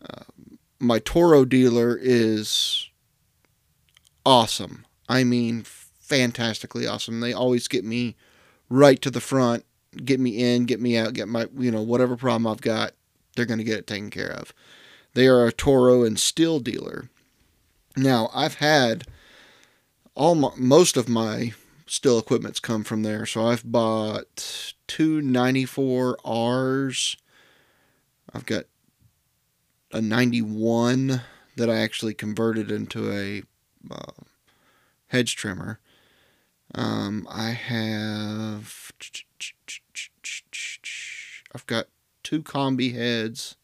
uh, 0.01 0.24
my 0.79 1.00
Toro 1.00 1.46
dealer 1.46 1.98
is 2.00 2.89
awesome. 4.25 4.86
I 5.08 5.24
mean, 5.24 5.63
fantastically 5.63 6.88
awesome. 6.88 7.20
They 7.20 7.34
always 7.34 7.67
get 7.67 7.86
me 7.86 8.15
right 8.70 9.01
to 9.01 9.12
the 9.12 9.22
front, 9.22 9.65
get 10.03 10.20
me 10.20 10.44
in, 10.44 10.65
get 10.65 10.82
me 10.82 10.98
out, 10.98 11.13
get 11.13 11.27
my, 11.27 11.48
you 11.58 11.72
know, 11.72 11.82
whatever 11.82 12.15
problem 12.15 12.48
I've 12.48 12.62
got, 12.62 12.94
they're 13.36 13.46
going 13.46 13.60
to 13.60 13.63
get 13.63 13.79
it 13.79 13.88
taken 13.88 14.10
care 14.10 14.32
of. 14.32 14.53
They 15.13 15.27
are 15.27 15.46
a 15.46 15.51
Toro 15.51 16.03
and 16.03 16.17
Stihl 16.17 16.63
dealer. 16.63 17.10
Now, 17.96 18.29
I've 18.34 18.55
had 18.55 19.05
all 20.13 20.36
my, 20.36 20.50
most 20.58 20.98
of 20.98 21.08
my 21.08 21.53
Stihl 21.88 22.20
equipment's 22.20 22.60
come 22.60 22.84
from 22.84 23.03
there. 23.03 23.25
So 23.25 23.48
I've 23.48 23.63
bought 23.70 24.74
two 24.88 25.22
94Rs. 25.22 27.15
I've 28.34 28.46
got 28.46 28.65
a 29.96 30.02
91 30.02 31.22
that 31.56 31.70
I 31.70 31.78
actually 31.78 32.14
converted 32.14 32.70
into 32.70 33.10
a 33.10 33.44
uh, 33.90 34.12
hedge 35.08 35.38
trimmer. 35.38 35.80
Um, 36.74 37.25
I 37.32 37.52
have. 37.52 38.92
I've 41.54 41.66
got 41.66 41.86
two 42.24 42.44
combi 42.44 42.94
heads. 42.94 43.56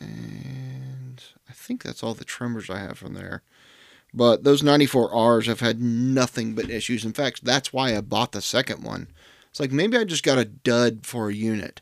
And 0.00 1.24
I 1.48 1.54
think 1.54 1.82
that's 1.82 2.02
all 2.02 2.12
the 2.12 2.26
trimmers 2.26 2.68
I 2.68 2.80
have 2.80 2.98
from 2.98 3.14
there. 3.14 3.42
But 4.12 4.44
those 4.44 4.62
94Rs 4.62 5.46
have 5.46 5.60
had 5.60 5.80
nothing 5.80 6.54
but 6.54 6.68
issues. 6.68 7.06
In 7.06 7.14
fact, 7.14 7.42
that's 7.42 7.72
why 7.72 7.96
I 7.96 8.02
bought 8.02 8.32
the 8.32 8.42
second 8.42 8.82
one. 8.84 9.08
It's 9.48 9.60
like 9.60 9.72
maybe 9.72 9.96
I 9.96 10.04
just 10.04 10.24
got 10.24 10.36
a 10.36 10.44
dud 10.44 11.06
for 11.06 11.30
a 11.30 11.34
unit. 11.34 11.80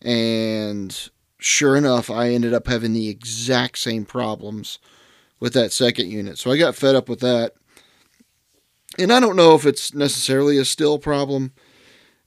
And 0.00 1.10
sure 1.44 1.76
enough, 1.76 2.10
I 2.10 2.30
ended 2.30 2.54
up 2.54 2.66
having 2.66 2.94
the 2.94 3.10
exact 3.10 3.76
same 3.76 4.06
problems 4.06 4.78
with 5.40 5.52
that 5.52 5.72
second 5.72 6.10
unit. 6.10 6.38
So 6.38 6.50
I 6.50 6.56
got 6.56 6.74
fed 6.74 6.94
up 6.94 7.06
with 7.06 7.20
that. 7.20 7.52
And 8.98 9.12
I 9.12 9.20
don't 9.20 9.36
know 9.36 9.54
if 9.54 9.66
it's 9.66 9.92
necessarily 9.92 10.56
a 10.56 10.62
Stihl 10.62 10.98
problem. 10.98 11.52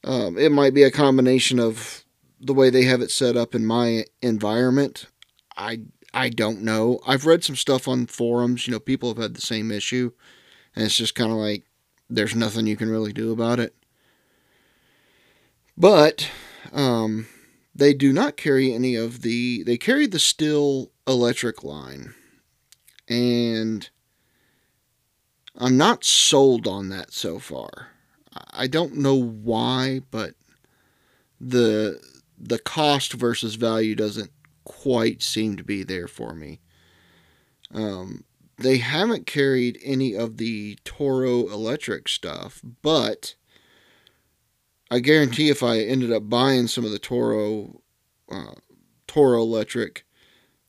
Um, 0.04 0.38
it 0.38 0.52
might 0.52 0.76
be 0.76 0.84
a 0.84 0.92
combination 0.92 1.60
of 1.60 2.06
the 2.40 2.54
way 2.54 2.70
they 2.70 2.84
have 2.84 3.02
it 3.02 3.10
set 3.10 3.36
up 3.36 3.56
in 3.56 3.66
my 3.66 4.06
environment. 4.22 5.08
I 5.56 5.82
I 6.14 6.30
don't 6.30 6.62
know. 6.62 7.00
I've 7.08 7.26
read 7.26 7.44
some 7.44 7.56
stuff 7.56 7.88
on 7.88 8.06
forums. 8.06 8.68
You 8.68 8.74
know, 8.74 8.80
people 8.80 9.10
have 9.10 9.18
had 9.18 9.34
the 9.34 9.42
same 9.42 9.72
issue, 9.72 10.12
and 10.76 10.86
it's 10.86 10.96
just 10.96 11.16
kind 11.16 11.32
of 11.32 11.38
like 11.38 11.64
there's 12.08 12.36
nothing 12.36 12.68
you 12.68 12.78
can 12.78 12.90
really 12.90 13.14
do 13.14 13.32
about 13.32 13.60
it. 13.60 13.76
But 15.76 16.30
um, 16.72 17.28
they 17.78 17.94
do 17.94 18.12
not 18.12 18.38
carry 18.38 18.74
any 18.74 18.96
of 18.96 19.22
the. 19.22 19.64
They 19.64 19.78
carry 19.78 20.08
the 20.08 20.18
Stihl 20.18 20.90
electric 21.08 21.64
line, 21.64 22.14
and 23.08 23.90
I'm 25.56 25.78
not 25.78 26.04
sold 26.04 26.68
on 26.68 26.90
that 26.90 27.14
so 27.14 27.40
far. 27.40 27.90
I 28.52 28.68
don't 28.68 28.96
know 28.98 29.16
why, 29.16 30.02
but 30.12 30.34
the 31.40 32.02
the 32.38 32.60
cost 32.60 33.14
versus 33.14 33.56
value 33.56 33.96
doesn't 33.96 34.32
quite 34.64 35.22
seem 35.22 35.56
to 35.58 35.64
be 35.64 35.84
there 35.84 36.08
for 36.08 36.34
me. 36.34 36.60
Um, 37.74 38.24
they 38.58 38.78
haven't 38.78 39.28
carried 39.28 39.80
any 39.84 40.16
of 40.16 40.38
the 40.38 40.78
Toro 40.84 41.48
electric 41.48 42.10
stuff, 42.10 42.62
but 42.82 43.36
I 44.90 45.00
guarantee 45.00 45.50
if 45.50 45.64
I 45.64 45.80
ended 45.80 46.12
up 46.12 46.30
buying 46.30 46.68
some 46.68 46.86
of 46.86 46.92
the 46.92 47.00
Toro 47.00 47.82
uh, 48.32 48.56
Toro 49.08 49.42
electric, 49.42 50.06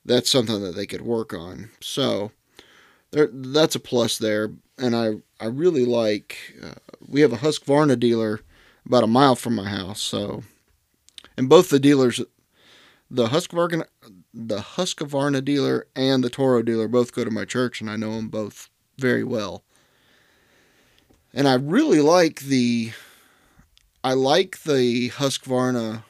that's 0.05 0.31
something 0.31 0.63
that 0.63 0.75
they 0.75 0.87
could 0.87 1.03
work 1.03 1.33
on. 1.33 1.71
So 1.81 2.33
there, 3.11 3.29
that's 3.33 3.75
a 3.75 3.81
plus 3.81 4.19
there, 4.19 4.53
and 4.77 4.97
I 4.97 5.17
I 5.41 5.47
really 5.47 5.85
like. 5.85 6.57
Uh, 6.63 6.75
we 7.07 7.21
have 7.21 7.33
a 7.33 7.39
Husqvarna 7.39 7.99
dealer 7.99 8.41
about 8.85 9.05
a 9.05 9.09
mile 9.09 9.37
from 9.37 9.55
my 9.55 9.69
house, 9.69 10.01
so 10.01 10.43
and 11.37 11.49
both 11.49 11.71
the 11.71 11.79
dealers 11.79 12.21
the 13.11 13.29
Husqvarna 13.29 13.85
the 14.35 14.59
Husqvarna 14.59 15.45
dealer 15.45 15.87
and 15.97 16.23
the 16.23 16.31
Toro 16.31 16.63
dealer 16.63 16.89
both 16.89 17.15
go 17.15 17.25
to 17.25 17.31
my 17.31 17.45
church, 17.45 17.81
and 17.81 17.89
I 17.89 17.97
know 17.97 18.15
them 18.17 18.29
both 18.29 18.69
very 18.99 19.25
well. 19.25 19.65
And 21.33 21.47
I 21.47 21.55
really 21.55 22.01
like 22.01 22.41
the 22.41 22.93
I 24.03 24.13
like 24.13 24.63
the 24.63 25.11
Husqvarna 25.11 26.05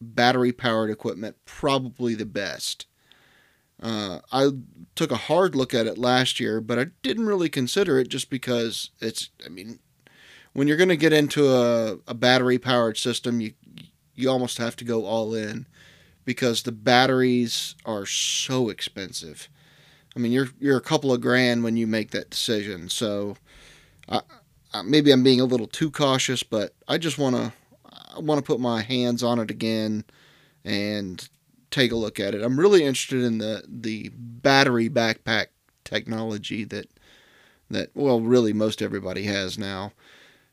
battery 0.00 0.52
powered 0.52 0.90
equipment 0.90 1.36
probably 1.44 2.14
the 2.14 2.26
best. 2.26 2.86
Uh, 3.82 4.20
I 4.32 4.50
took 4.94 5.10
a 5.10 5.16
hard 5.16 5.54
look 5.54 5.74
at 5.74 5.86
it 5.86 5.98
last 5.98 6.40
year, 6.40 6.60
but 6.60 6.78
I 6.78 6.86
didn't 7.02 7.26
really 7.26 7.48
consider 7.48 7.98
it 7.98 8.08
just 8.08 8.30
because 8.30 8.90
it's. 9.00 9.30
I 9.44 9.48
mean, 9.48 9.78
when 10.52 10.68
you're 10.68 10.76
going 10.76 10.88
to 10.88 10.96
get 10.96 11.12
into 11.12 11.48
a, 11.52 11.98
a 12.06 12.14
battery 12.14 12.58
powered 12.58 12.96
system, 12.96 13.40
you 13.40 13.52
you 14.14 14.30
almost 14.30 14.58
have 14.58 14.76
to 14.76 14.84
go 14.84 15.04
all 15.04 15.34
in 15.34 15.66
because 16.24 16.62
the 16.62 16.72
batteries 16.72 17.74
are 17.84 18.06
so 18.06 18.68
expensive. 18.68 19.48
I 20.16 20.20
mean, 20.20 20.32
you're 20.32 20.48
you're 20.58 20.76
a 20.76 20.82
couple 20.82 21.12
of 21.12 21.20
grand 21.20 21.64
when 21.64 21.76
you 21.76 21.86
make 21.86 22.12
that 22.12 22.30
decision. 22.30 22.88
So, 22.88 23.36
I, 24.08 24.20
I, 24.74 24.82
maybe 24.82 25.12
I'm 25.12 25.22
being 25.22 25.40
a 25.40 25.46
little 25.46 25.66
too 25.68 25.90
cautious, 25.90 26.42
but 26.42 26.74
I 26.88 26.98
just 26.98 27.16
want 27.16 27.36
to 27.36 27.52
I 28.14 28.18
want 28.18 28.38
to 28.38 28.46
put 28.46 28.60
my 28.60 28.82
hands 28.82 29.22
on 29.22 29.38
it 29.38 29.50
again 29.50 30.04
and 30.64 31.26
take 31.70 31.92
a 31.92 31.96
look 31.96 32.20
at 32.20 32.34
it. 32.34 32.42
I'm 32.42 32.58
really 32.58 32.84
interested 32.84 33.22
in 33.22 33.38
the 33.38 33.64
the 33.68 34.10
battery 34.12 34.90
backpack 34.90 35.46
technology 35.84 36.64
that 36.64 36.88
that 37.70 37.90
well, 37.94 38.20
really 38.20 38.52
most 38.52 38.82
everybody 38.82 39.24
has 39.24 39.56
now. 39.58 39.92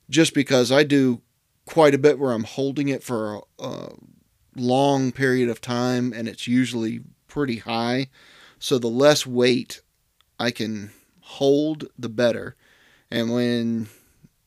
Just 0.09 0.33
because 0.33 0.71
I 0.71 0.83
do 0.83 1.21
quite 1.65 1.93
a 1.93 1.99
bit 1.99 2.19
where 2.19 2.33
I'm 2.33 2.43
holding 2.43 2.89
it 2.89 3.03
for 3.03 3.41
a 3.59 3.89
long 4.55 5.11
period 5.11 5.49
of 5.49 5.61
time 5.61 6.13
and 6.13 6.27
it's 6.27 6.47
usually 6.47 7.01
pretty 7.27 7.57
high. 7.57 8.07
So 8.59 8.77
the 8.77 8.87
less 8.87 9.25
weight 9.25 9.81
I 10.39 10.51
can 10.51 10.91
hold, 11.21 11.87
the 11.97 12.09
better. 12.09 12.55
And 13.09 13.31
when 13.31 13.87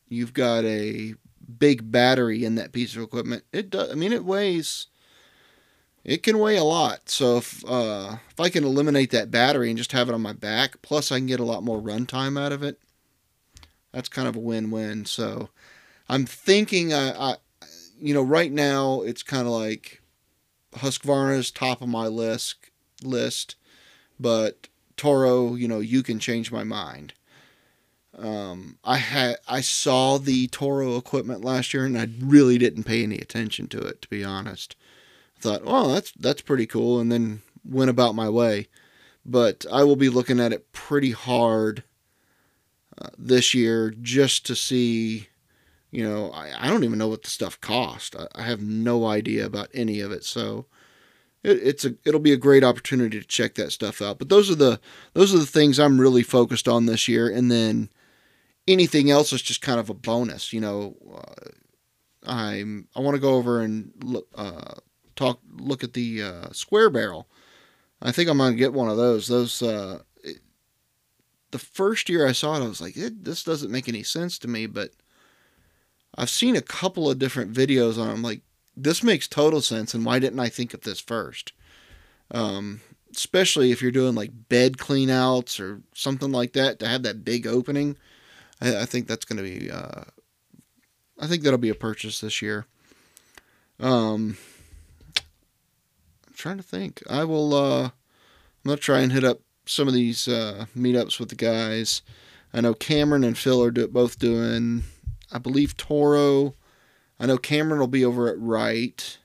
you've 0.07 0.33
got 0.33 0.65
a 0.65 1.15
big 1.59 1.91
battery 1.91 2.43
in 2.43 2.55
that 2.55 2.71
piece 2.71 2.95
of 2.95 3.03
equipment, 3.03 3.43
it 3.51 3.69
does. 3.69 3.91
I 3.91 3.95
mean, 3.95 4.13
it 4.13 4.25
weighs. 4.25 4.87
It 6.03 6.21
can 6.21 6.37
weigh 6.37 6.57
a 6.57 6.63
lot. 6.63 7.09
So 7.09 7.37
if 7.37 7.65
uh, 7.65 8.17
if 8.29 8.39
I 8.39 8.49
can 8.49 8.63
eliminate 8.63 9.11
that 9.11 9.31
battery 9.31 9.69
and 9.69 9.77
just 9.77 9.91
have 9.91 10.07
it 10.07 10.13
on 10.13 10.21
my 10.21 10.33
back, 10.33 10.81
plus 10.81 11.11
I 11.11 11.17
can 11.17 11.25
get 11.25 11.39
a 11.39 11.45
lot 11.45 11.63
more 11.63 11.81
runtime 11.81 12.39
out 12.39 12.51
of 12.51 12.61
it, 12.61 12.79
that's 13.91 14.09
kind 14.09 14.27
of 14.27 14.35
a 14.35 14.39
win-win. 14.39 15.05
So 15.05 15.49
I'm 16.07 16.25
thinking, 16.25 16.93
I, 16.93 17.31
I 17.31 17.35
you 17.99 18.13
know, 18.13 18.21
right 18.21 18.51
now 18.51 19.01
it's 19.01 19.23
kind 19.23 19.47
of 19.47 19.53
like 19.53 20.01
Husqvarna's 20.75 21.49
top 21.49 21.81
of 21.81 21.87
my 21.87 22.07
list 22.07 22.69
list, 23.03 23.55
but 24.19 24.67
Toro, 24.97 25.55
you 25.55 25.67
know, 25.67 25.79
you 25.79 26.03
can 26.03 26.19
change 26.19 26.51
my 26.51 26.63
mind. 26.63 27.13
Um, 28.17 28.77
I 28.83 28.97
had 28.97 29.37
I 29.47 29.61
saw 29.61 30.17
the 30.17 30.47
Toro 30.47 30.97
equipment 30.97 31.43
last 31.43 31.73
year, 31.73 31.85
and 31.85 31.97
I 31.97 32.07
really 32.19 32.57
didn't 32.57 32.83
pay 32.83 33.03
any 33.03 33.17
attention 33.17 33.67
to 33.69 33.79
it, 33.79 34.01
to 34.03 34.09
be 34.09 34.23
honest. 34.23 34.75
I 35.37 35.41
thought, 35.41 35.61
oh, 35.65 35.93
that's 35.93 36.11
that's 36.11 36.41
pretty 36.41 36.65
cool, 36.65 36.99
and 36.99 37.11
then 37.11 37.41
went 37.63 37.89
about 37.89 38.15
my 38.15 38.29
way. 38.29 38.67
But 39.25 39.65
I 39.71 39.83
will 39.83 39.95
be 39.95 40.09
looking 40.09 40.39
at 40.39 40.53
it 40.53 40.71
pretty 40.71 41.11
hard 41.11 41.83
uh, 42.97 43.09
this 43.17 43.53
year 43.53 43.93
just 44.01 44.45
to 44.45 44.55
see. 44.55 45.27
You 45.91 46.07
know, 46.07 46.31
I, 46.31 46.51
I 46.65 46.67
don't 46.67 46.83
even 46.83 46.97
know 46.97 47.07
what 47.07 47.23
the 47.23 47.29
stuff 47.29 47.59
cost. 47.61 48.15
I, 48.15 48.27
I 48.35 48.43
have 48.43 48.61
no 48.61 49.05
idea 49.05 49.45
about 49.45 49.69
any 49.73 50.01
of 50.01 50.11
it. 50.11 50.25
So 50.25 50.65
it, 51.43 51.59
it's 51.63 51.85
a 51.85 51.95
it'll 52.05 52.19
be 52.19 52.33
a 52.33 52.37
great 52.37 52.63
opportunity 52.63 53.19
to 53.19 53.27
check 53.27 53.55
that 53.55 53.71
stuff 53.71 54.01
out. 54.01 54.19
But 54.19 54.29
those 54.29 54.49
are 54.49 54.55
the 54.55 54.79
those 55.13 55.33
are 55.33 55.39
the 55.39 55.45
things 55.45 55.79
I'm 55.79 55.99
really 55.99 56.23
focused 56.23 56.67
on 56.67 56.85
this 56.85 57.07
year, 57.07 57.29
and 57.29 57.51
then 57.51 57.89
anything 58.67 59.11
else 59.11 59.33
is 59.33 59.41
just 59.41 59.61
kind 59.61 59.79
of 59.79 59.89
a 59.89 59.93
bonus. 59.93 60.53
You 60.53 60.61
know, 60.61 60.95
uh, 61.13 61.49
I'm 62.27 62.87
I 62.95 62.99
want 62.99 63.15
to 63.15 63.21
go 63.21 63.35
over 63.35 63.61
and 63.61 63.91
look 64.03 64.27
uh, 64.35 64.75
talk 65.15 65.39
look 65.51 65.83
at 65.83 65.93
the 65.93 66.23
uh, 66.23 66.51
square 66.51 66.89
barrel. 66.89 67.27
I 68.01 68.11
think 68.11 68.29
I'm 68.29 68.37
gonna 68.37 68.55
get 68.55 68.73
one 68.73 68.89
of 68.89 68.97
those. 68.97 69.27
Those 69.27 69.61
uh, 69.61 69.99
it, 70.23 70.37
the 71.51 71.59
first 71.59 72.09
year 72.09 72.27
I 72.27 72.31
saw 72.31 72.55
it, 72.55 72.63
I 72.63 72.67
was 72.67 72.81
like, 72.81 72.95
this 72.95 73.43
doesn't 73.43 73.71
make 73.71 73.87
any 73.87 74.03
sense 74.03 74.37
to 74.39 74.47
me. 74.47 74.65
But 74.65 74.91
I've 76.15 76.29
seen 76.29 76.55
a 76.55 76.61
couple 76.61 77.09
of 77.09 77.19
different 77.19 77.53
videos 77.53 77.97
on. 77.99 78.09
It. 78.09 78.13
I'm 78.13 78.21
like, 78.21 78.41
this 78.75 79.03
makes 79.03 79.27
total 79.27 79.61
sense, 79.61 79.93
and 79.93 80.05
why 80.05 80.19
didn't 80.19 80.39
I 80.39 80.49
think 80.49 80.73
of 80.73 80.81
this 80.81 80.99
first? 80.99 81.53
Um, 82.31 82.81
especially 83.15 83.71
if 83.71 83.81
you're 83.81 83.91
doing 83.91 84.15
like 84.15 84.31
bed 84.49 84.77
cleanouts 84.77 85.59
or 85.59 85.81
something 85.93 86.31
like 86.31 86.53
that 86.53 86.79
to 86.79 86.87
have 86.87 87.03
that 87.03 87.23
big 87.23 87.47
opening 87.47 87.97
I, 88.65 88.81
I 88.81 88.85
think 88.85 89.07
that's 89.07 89.25
going 89.25 89.37
to 89.37 89.43
be. 89.43 89.69
Uh, 89.69 90.05
I 91.19 91.27
think 91.27 91.43
that'll 91.43 91.57
be 91.59 91.69
a 91.69 91.75
purchase 91.75 92.19
this 92.19 92.41
year. 92.41 92.65
Um, 93.79 94.37
I'm 96.27 96.33
trying 96.35 96.57
to 96.57 96.63
think. 96.63 97.01
I 97.09 97.23
will. 97.23 97.53
Uh, 97.53 97.83
I'm 97.85 98.69
gonna 98.69 98.77
try 98.77 99.01
and 99.01 99.11
hit 99.11 99.23
up 99.23 99.41
some 99.65 99.87
of 99.87 99.93
these 99.93 100.27
uh, 100.27 100.65
meetups 100.75 101.19
with 101.19 101.29
the 101.29 101.35
guys. 101.35 102.01
I 102.53 102.61
know 102.61 102.73
Cameron 102.73 103.23
and 103.23 103.37
Phil 103.37 103.63
are 103.63 103.71
do, 103.71 103.87
both 103.87 104.17
doing. 104.17 104.83
I 105.31 105.37
believe 105.37 105.77
Toro. 105.77 106.55
I 107.19 107.25
know 107.25 107.37
Cameron 107.37 107.79
will 107.79 107.87
be 107.87 108.05
over 108.05 108.27
at 108.27 108.39
Wright. 108.39 109.17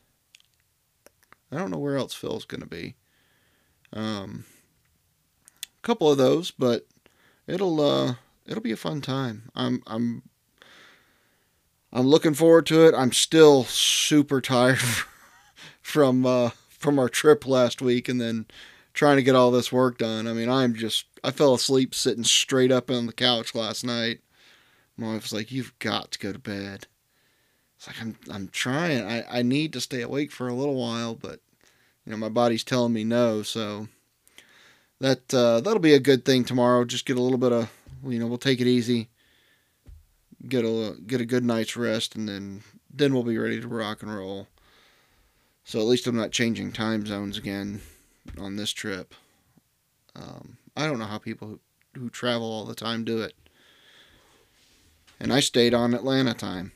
I 1.53 1.59
don't 1.59 1.71
know 1.71 1.79
where 1.79 1.97
else 1.97 2.15
Phil's 2.15 2.45
going 2.45 2.61
to 2.61 2.67
be. 2.67 2.95
Um, 3.93 4.45
a 5.63 5.87
couple 5.87 6.11
of 6.11 6.19
those, 6.19 6.51
but 6.51 6.87
it'll 7.49 7.81
uh, 7.81 8.15
it'll 8.51 8.63
be 8.63 8.73
a 8.73 8.77
fun 8.77 9.01
time. 9.01 9.51
I'm 9.55 9.83
I'm 9.87 10.23
I'm 11.93 12.07
looking 12.07 12.35
forward 12.35 12.67
to 12.67 12.87
it. 12.87 12.95
I'm 12.95 13.13
still 13.13 13.65
super 13.65 14.41
tired 14.41 14.81
from 15.81 16.27
uh, 16.27 16.51
from 16.69 16.99
our 16.99 17.09
trip 17.09 17.47
last 17.47 17.81
week, 17.81 18.09
and 18.09 18.21
then 18.21 18.47
trying 18.93 19.17
to 19.17 19.23
get 19.23 19.37
all 19.37 19.51
this 19.51 19.73
work 19.73 19.99
done. 19.99 20.27
I 20.27 20.33
mean, 20.33 20.51
I'm 20.51 20.75
just 20.75 21.07
I 21.23 21.31
fell 21.31 21.55
asleep 21.55 21.95
sitting 21.95 22.25
straight 22.25 22.73
up 22.73 22.91
on 22.91 23.07
the 23.07 23.13
couch 23.13 23.55
last 23.55 23.85
night. 23.85 24.21
My 24.97 25.15
wife 25.15 25.23
was 25.23 25.33
like, 25.33 25.53
"You've 25.53 25.79
got 25.79 26.11
to 26.13 26.19
go 26.19 26.33
to 26.33 26.39
bed." 26.39 26.89
It's 27.77 27.87
like 27.87 28.01
I'm 28.01 28.17
I'm 28.31 28.49
trying. 28.49 29.05
I 29.05 29.25
I 29.39 29.43
need 29.43 29.73
to 29.75 29.81
stay 29.81 30.03
awake 30.03 30.33
for 30.33 30.49
a 30.49 30.55
little 30.55 30.75
while, 30.75 31.15
but 31.15 31.41
you 32.05 32.13
know 32.13 32.19
my 32.19 32.29
body's 32.29 32.65
telling 32.65 32.93
me 32.93 33.05
no. 33.05 33.43
So 33.43 33.89
that 34.99 35.33
uh, 35.33 35.61
that'll 35.61 35.79
be 35.79 35.95
a 35.95 36.01
good 36.01 36.25
thing 36.25 36.45
tomorrow. 36.45 36.85
Just 36.85 37.07
get 37.07 37.17
a 37.17 37.23
little 37.23 37.39
bit 37.39 37.53
of 37.53 37.71
you 38.07 38.19
know, 38.19 38.27
we'll 38.27 38.39
take 38.39 38.61
it 38.61 38.67
easy, 38.67 39.09
get 40.49 40.65
a 40.65 40.97
get 41.07 41.21
a 41.21 41.27
good 41.27 41.45
night's 41.45 41.77
rest, 41.77 42.15
and 42.15 42.29
then 42.29 42.63
then 42.93 43.15
we'll 43.15 43.23
be 43.23 43.39
ready 43.39 43.61
to 43.61 43.69
rock 43.69 44.03
and 44.03 44.15
roll. 44.15 44.49
So 45.65 45.79
at 45.79 45.87
least 45.87 46.07
I'm 46.07 46.17
not 46.17 46.33
changing 46.33 46.73
time 46.73 47.07
zones 47.07 47.39
again 47.39 47.81
on 48.39 48.57
this 48.57 48.73
trip. 48.73 49.15
Um, 50.17 50.57
I 50.77 50.87
don't 50.87 50.99
know 50.99 51.05
how 51.05 51.19
people 51.19 51.49
who, 51.49 51.61
who 52.01 52.11
travel 52.11 52.51
all 52.51 52.65
the 52.65 52.75
time 52.75 53.05
do 53.05 53.21
it. 53.21 53.35
And 55.21 55.33
I 55.33 55.41
stayed 55.41 55.75
on 55.75 55.95
Atlanta 55.95 56.35
time. 56.35 56.73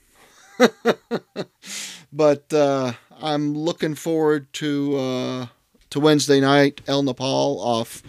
but 2.12 2.52
uh, 2.52 2.92
I'm 3.20 3.54
looking 3.54 3.94
forward 3.94 4.52
to 4.54 4.96
uh, 4.96 5.46
to 5.90 6.00
Wednesday 6.00 6.40
night, 6.40 6.80
El 6.87 7.02
Nopal 7.02 7.58
off 7.60 8.02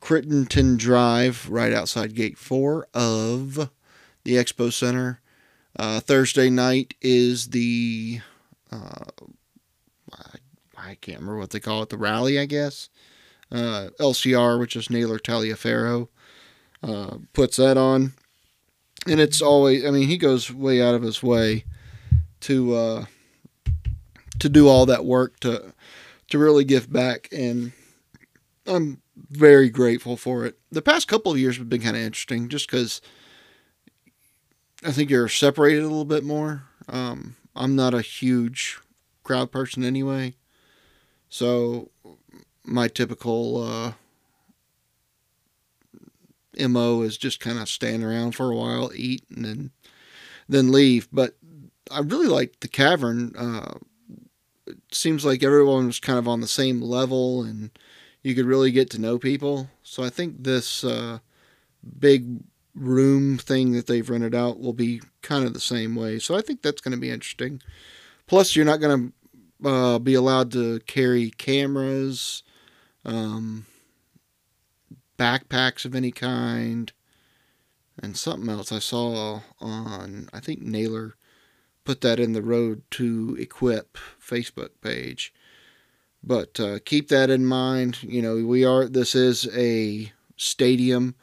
Crittenden 0.00 0.76
Drive, 0.76 1.48
right 1.50 1.72
outside 1.72 2.14
Gate 2.14 2.38
4 2.38 2.88
of 2.94 3.70
the 4.24 4.34
Expo 4.34 4.72
Center. 4.72 5.20
Uh, 5.78 6.00
Thursday 6.00 6.50
night 6.50 6.94
is 7.00 7.48
the, 7.48 8.20
uh, 8.72 9.04
I, 10.12 10.38
I, 10.76 10.94
can't 10.96 11.20
remember 11.20 11.38
what 11.38 11.50
they 11.50 11.60
call 11.60 11.82
it, 11.82 11.88
the 11.88 11.96
rally, 11.96 12.38
I 12.38 12.46
guess. 12.46 12.88
Uh, 13.50 13.88
LCR, 14.00 14.58
which 14.58 14.76
is 14.76 14.90
Naylor 14.90 15.18
Taliaferro, 15.18 16.08
uh, 16.82 17.18
puts 17.32 17.56
that 17.56 17.76
on. 17.76 18.12
And 19.06 19.20
it's 19.20 19.40
always, 19.40 19.84
I 19.86 19.90
mean, 19.90 20.08
he 20.08 20.18
goes 20.18 20.52
way 20.52 20.82
out 20.82 20.94
of 20.94 21.02
his 21.02 21.22
way 21.22 21.64
to, 22.40 22.74
uh, 22.74 23.04
to 24.38 24.48
do 24.48 24.68
all 24.68 24.86
that 24.86 25.04
work 25.04 25.38
to, 25.40 25.72
to 26.30 26.38
really 26.38 26.64
give 26.64 26.92
back. 26.92 27.28
And 27.30 27.72
I'm 28.66 29.00
very 29.30 29.68
grateful 29.68 30.16
for 30.16 30.44
it. 30.44 30.58
The 30.70 30.82
past 30.82 31.08
couple 31.08 31.32
of 31.32 31.38
years 31.38 31.58
have 31.58 31.68
been 31.68 31.82
kind 31.82 31.96
of 31.96 32.02
interesting 32.02 32.48
just 32.48 32.70
because 32.70 33.00
I 34.84 34.92
think 34.92 35.10
you're 35.10 35.28
separated 35.28 35.80
a 35.80 35.88
little 35.88 36.04
bit 36.04 36.24
more. 36.24 36.64
Um, 36.88 37.36
I'm 37.56 37.74
not 37.74 37.94
a 37.94 38.00
huge 38.00 38.78
crowd 39.24 39.50
person 39.50 39.82
anyway. 39.82 40.34
So 41.28 41.90
my 42.64 42.88
typical 42.88 43.62
uh, 43.62 43.92
MO 46.68 47.02
is 47.02 47.16
just 47.16 47.40
kind 47.40 47.58
of 47.58 47.68
stand 47.68 48.04
around 48.04 48.32
for 48.32 48.50
a 48.50 48.56
while, 48.56 48.90
eat, 48.94 49.24
and 49.34 49.44
then 49.44 49.70
then 50.48 50.72
leave. 50.72 51.08
But 51.12 51.36
I 51.90 52.00
really 52.00 52.28
like 52.28 52.60
the 52.60 52.68
cavern. 52.68 53.34
Uh, 53.36 53.74
it 54.66 54.78
seems 54.92 55.24
like 55.24 55.42
everyone 55.42 55.86
was 55.86 56.00
kind 56.00 56.18
of 56.18 56.28
on 56.28 56.40
the 56.40 56.46
same 56.46 56.80
level 56.80 57.42
and 57.42 57.70
you 58.22 58.34
could 58.34 58.46
really 58.46 58.70
get 58.70 58.90
to 58.90 59.00
know 59.00 59.18
people. 59.18 59.68
So 59.82 60.02
I 60.02 60.10
think 60.10 60.42
this 60.42 60.84
uh, 60.84 61.18
big 61.98 62.40
room 62.74 63.38
thing 63.38 63.72
that 63.72 63.86
they've 63.86 64.08
rented 64.08 64.34
out 64.34 64.60
will 64.60 64.72
be 64.72 65.00
kind 65.22 65.44
of 65.44 65.54
the 65.54 65.60
same 65.60 65.94
way. 65.94 66.18
So 66.18 66.36
I 66.36 66.40
think 66.40 66.62
that's 66.62 66.80
going 66.80 66.92
to 66.92 67.00
be 67.00 67.10
interesting. 67.10 67.60
Plus, 68.26 68.54
you're 68.54 68.64
not 68.64 68.80
going 68.80 69.12
to 69.62 69.68
uh, 69.68 69.98
be 69.98 70.14
allowed 70.14 70.52
to 70.52 70.80
carry 70.80 71.30
cameras, 71.30 72.42
um, 73.04 73.66
backpacks 75.18 75.84
of 75.84 75.94
any 75.94 76.12
kind, 76.12 76.92
and 78.00 78.16
something 78.16 78.48
else 78.48 78.70
I 78.70 78.78
saw 78.78 79.40
on, 79.60 80.28
I 80.32 80.40
think 80.40 80.62
Naylor 80.62 81.16
put 81.84 82.00
that 82.02 82.20
in 82.20 82.32
the 82.32 82.42
Road 82.42 82.82
to 82.92 83.36
Equip 83.40 83.98
Facebook 84.20 84.70
page. 84.80 85.32
But 86.22 86.58
uh, 86.60 86.78
keep 86.84 87.08
that 87.08 87.30
in 87.30 87.46
mind. 87.46 88.02
You 88.02 88.22
know, 88.22 88.44
we 88.44 88.64
are, 88.64 88.86
this 88.86 89.14
is 89.14 89.48
a 89.56 90.12
stadium, 90.36 91.14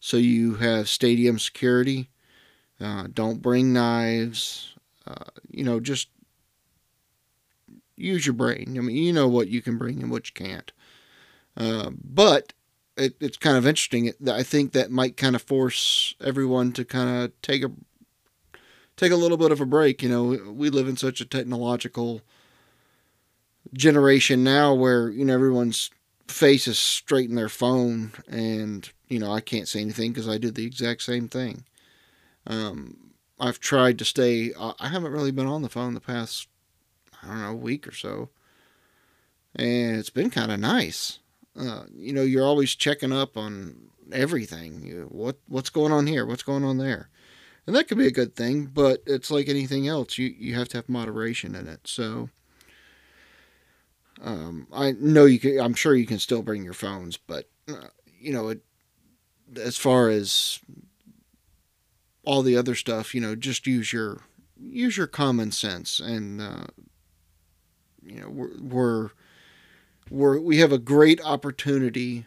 so 0.00 0.16
you 0.16 0.54
have 0.54 0.88
stadium 0.88 1.38
security. 1.38 2.10
Uh, 2.80 3.08
don't 3.12 3.42
bring 3.42 3.72
knives. 3.72 4.74
Uh, 5.06 5.30
you 5.50 5.64
know, 5.64 5.80
just 5.80 6.08
use 7.96 8.26
your 8.26 8.34
brain. 8.34 8.74
I 8.76 8.80
mean, 8.80 8.96
you 8.96 9.12
know 9.12 9.28
what 9.28 9.48
you 9.48 9.62
can 9.62 9.78
bring 9.78 10.02
and 10.02 10.10
what 10.10 10.28
you 10.28 10.34
can't. 10.34 10.72
Uh, 11.56 11.90
but 12.02 12.52
it, 12.96 13.16
it's 13.20 13.36
kind 13.36 13.56
of 13.56 13.66
interesting. 13.66 14.12
I 14.30 14.42
think 14.42 14.72
that 14.72 14.90
might 14.90 15.16
kind 15.16 15.36
of 15.36 15.42
force 15.42 16.14
everyone 16.20 16.72
to 16.72 16.84
kind 16.84 17.24
of 17.24 17.42
take 17.42 17.64
a 17.64 17.70
take 18.96 19.12
a 19.12 19.16
little 19.16 19.36
bit 19.36 19.52
of 19.52 19.60
a 19.60 19.66
break. 19.66 20.02
You 20.02 20.08
know, 20.08 20.52
we 20.52 20.70
live 20.70 20.88
in 20.88 20.96
such 20.96 21.20
a 21.20 21.24
technological 21.24 22.22
generation 23.74 24.44
now 24.44 24.72
where 24.72 25.10
you 25.10 25.24
know 25.24 25.34
everyone's 25.34 25.90
face 26.28 26.66
is 26.66 26.78
straight 26.78 27.28
in 27.28 27.36
their 27.36 27.48
phone 27.48 28.12
and 28.28 28.90
you 29.08 29.18
know 29.18 29.30
I 29.32 29.40
can't 29.40 29.68
say 29.68 29.80
anything 29.80 30.12
because 30.12 30.28
I 30.28 30.38
do 30.38 30.50
the 30.50 30.66
exact 30.66 31.02
same 31.02 31.28
thing. 31.28 31.64
Um, 32.46 32.96
I've 33.38 33.60
tried 33.60 33.98
to 33.98 34.04
stay. 34.04 34.52
I 34.58 34.88
haven't 34.88 35.12
really 35.12 35.32
been 35.32 35.46
on 35.46 35.62
the 35.62 35.68
phone 35.68 35.94
the 35.94 36.00
past, 36.00 36.48
I 37.22 37.26
don't 37.26 37.42
know, 37.42 37.54
week 37.54 37.88
or 37.88 37.92
so, 37.92 38.30
and 39.56 39.96
it's 39.96 40.10
been 40.10 40.30
kind 40.30 40.52
of 40.52 40.60
nice. 40.60 41.18
Uh, 41.58 41.84
you 41.94 42.12
know, 42.12 42.22
you're 42.22 42.46
always 42.46 42.74
checking 42.74 43.12
up 43.12 43.36
on 43.36 43.76
everything. 44.12 44.82
You, 44.82 45.08
what 45.10 45.36
what's 45.48 45.70
going 45.70 45.92
on 45.92 46.06
here? 46.06 46.24
What's 46.26 46.42
going 46.42 46.64
on 46.64 46.78
there? 46.78 47.08
And 47.66 47.74
that 47.74 47.88
could 47.88 47.98
be 47.98 48.06
a 48.06 48.12
good 48.12 48.36
thing, 48.36 48.66
but 48.66 49.02
it's 49.06 49.30
like 49.30 49.48
anything 49.48 49.88
else. 49.88 50.16
You 50.18 50.34
you 50.38 50.54
have 50.54 50.68
to 50.70 50.78
have 50.78 50.88
moderation 50.88 51.54
in 51.54 51.66
it. 51.66 51.80
So. 51.84 52.30
Um, 54.24 54.66
I 54.72 54.92
know 54.92 55.26
you 55.26 55.38
can. 55.38 55.60
I'm 55.60 55.74
sure 55.74 55.94
you 55.94 56.06
can 56.06 56.18
still 56.18 56.42
bring 56.42 56.64
your 56.64 56.72
phones, 56.72 57.18
but 57.18 57.48
uh, 57.68 57.88
you 58.18 58.32
know, 58.32 58.48
it, 58.48 58.62
as 59.54 59.76
far 59.76 60.08
as 60.08 60.58
all 62.24 62.40
the 62.40 62.56
other 62.56 62.74
stuff, 62.74 63.14
you 63.14 63.20
know, 63.20 63.36
just 63.36 63.66
use 63.66 63.92
your 63.92 64.22
use 64.58 64.96
your 64.96 65.06
common 65.06 65.52
sense, 65.52 66.00
and 66.00 66.40
uh, 66.40 66.64
you 68.02 68.18
know, 68.18 68.30
we're, 68.30 68.56
we're 68.62 69.10
we're 70.10 70.40
we 70.40 70.56
have 70.58 70.72
a 70.72 70.78
great 70.78 71.20
opportunity 71.22 72.24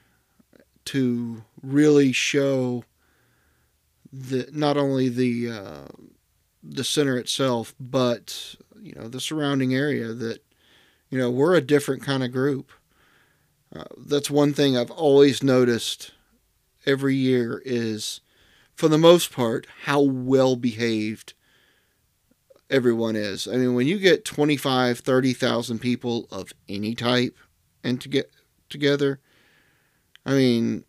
to 0.86 1.44
really 1.64 2.12
show 2.12 2.84
the 4.14 4.48
not 4.52 4.78
only 4.78 5.10
the 5.10 5.50
uh, 5.50 5.88
the 6.64 6.84
center 6.84 7.18
itself, 7.18 7.74
but 7.80 8.56
you 8.80 8.94
know 8.94 9.08
the 9.08 9.20
surrounding 9.20 9.74
area 9.74 10.14
that 10.14 10.44
you 11.10 11.18
know 11.18 11.30
we're 11.30 11.56
a 11.56 11.62
different 11.62 12.04
kind 12.04 12.24
of 12.24 12.32
group. 12.32 12.72
Uh, 13.76 13.84
that's 13.98 14.30
one 14.30 14.54
thing 14.54 14.78
I've 14.78 14.92
always 14.92 15.44
noticed 15.44 16.12
every 16.86 17.16
year 17.16 17.62
is, 17.66 18.22
for 18.74 18.88
the 18.88 18.98
most 18.98 19.32
part, 19.32 19.68
how 19.84 20.02
well 20.02 20.56
behaved 20.56 21.34
everyone 22.70 23.16
is. 23.16 23.48
I 23.48 23.58
mean, 23.58 23.74
when 23.74 23.88
you 23.88 24.00
get 24.00 24.26
25, 24.26 25.00
30,000 25.00 25.80
people 25.80 26.28
of 26.32 26.54
any 26.70 26.96
type 26.96 27.38
and 27.84 28.00
to 28.02 28.10
get 28.10 28.32
together, 28.70 29.20
I 30.26 30.32
mean, 30.32 30.86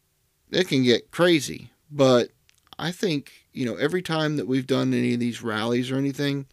it 0.50 0.68
can 0.68 0.82
get 0.82 1.10
crazy. 1.10 1.70
But 1.90 2.30
I 2.78 2.92
think, 2.92 3.32
you 3.52 3.64
know, 3.64 3.76
every 3.76 4.02
time 4.02 4.36
that 4.36 4.46
we've 4.46 4.66
done 4.66 4.94
any 4.94 5.14
of 5.14 5.20
these 5.20 5.42
rallies 5.42 5.90
or 5.90 5.96
anything, 5.96 6.46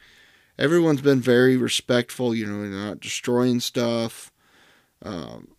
everyone's 0.57 1.01
been 1.01 1.21
very 1.21 1.57
respectful, 1.57 2.33
you 2.33 2.45
know, 2.45 2.61
they're 2.61 2.69
not 2.69 2.99
destroying 2.99 3.59
stuff. 3.59 4.31
Um, 5.03 5.49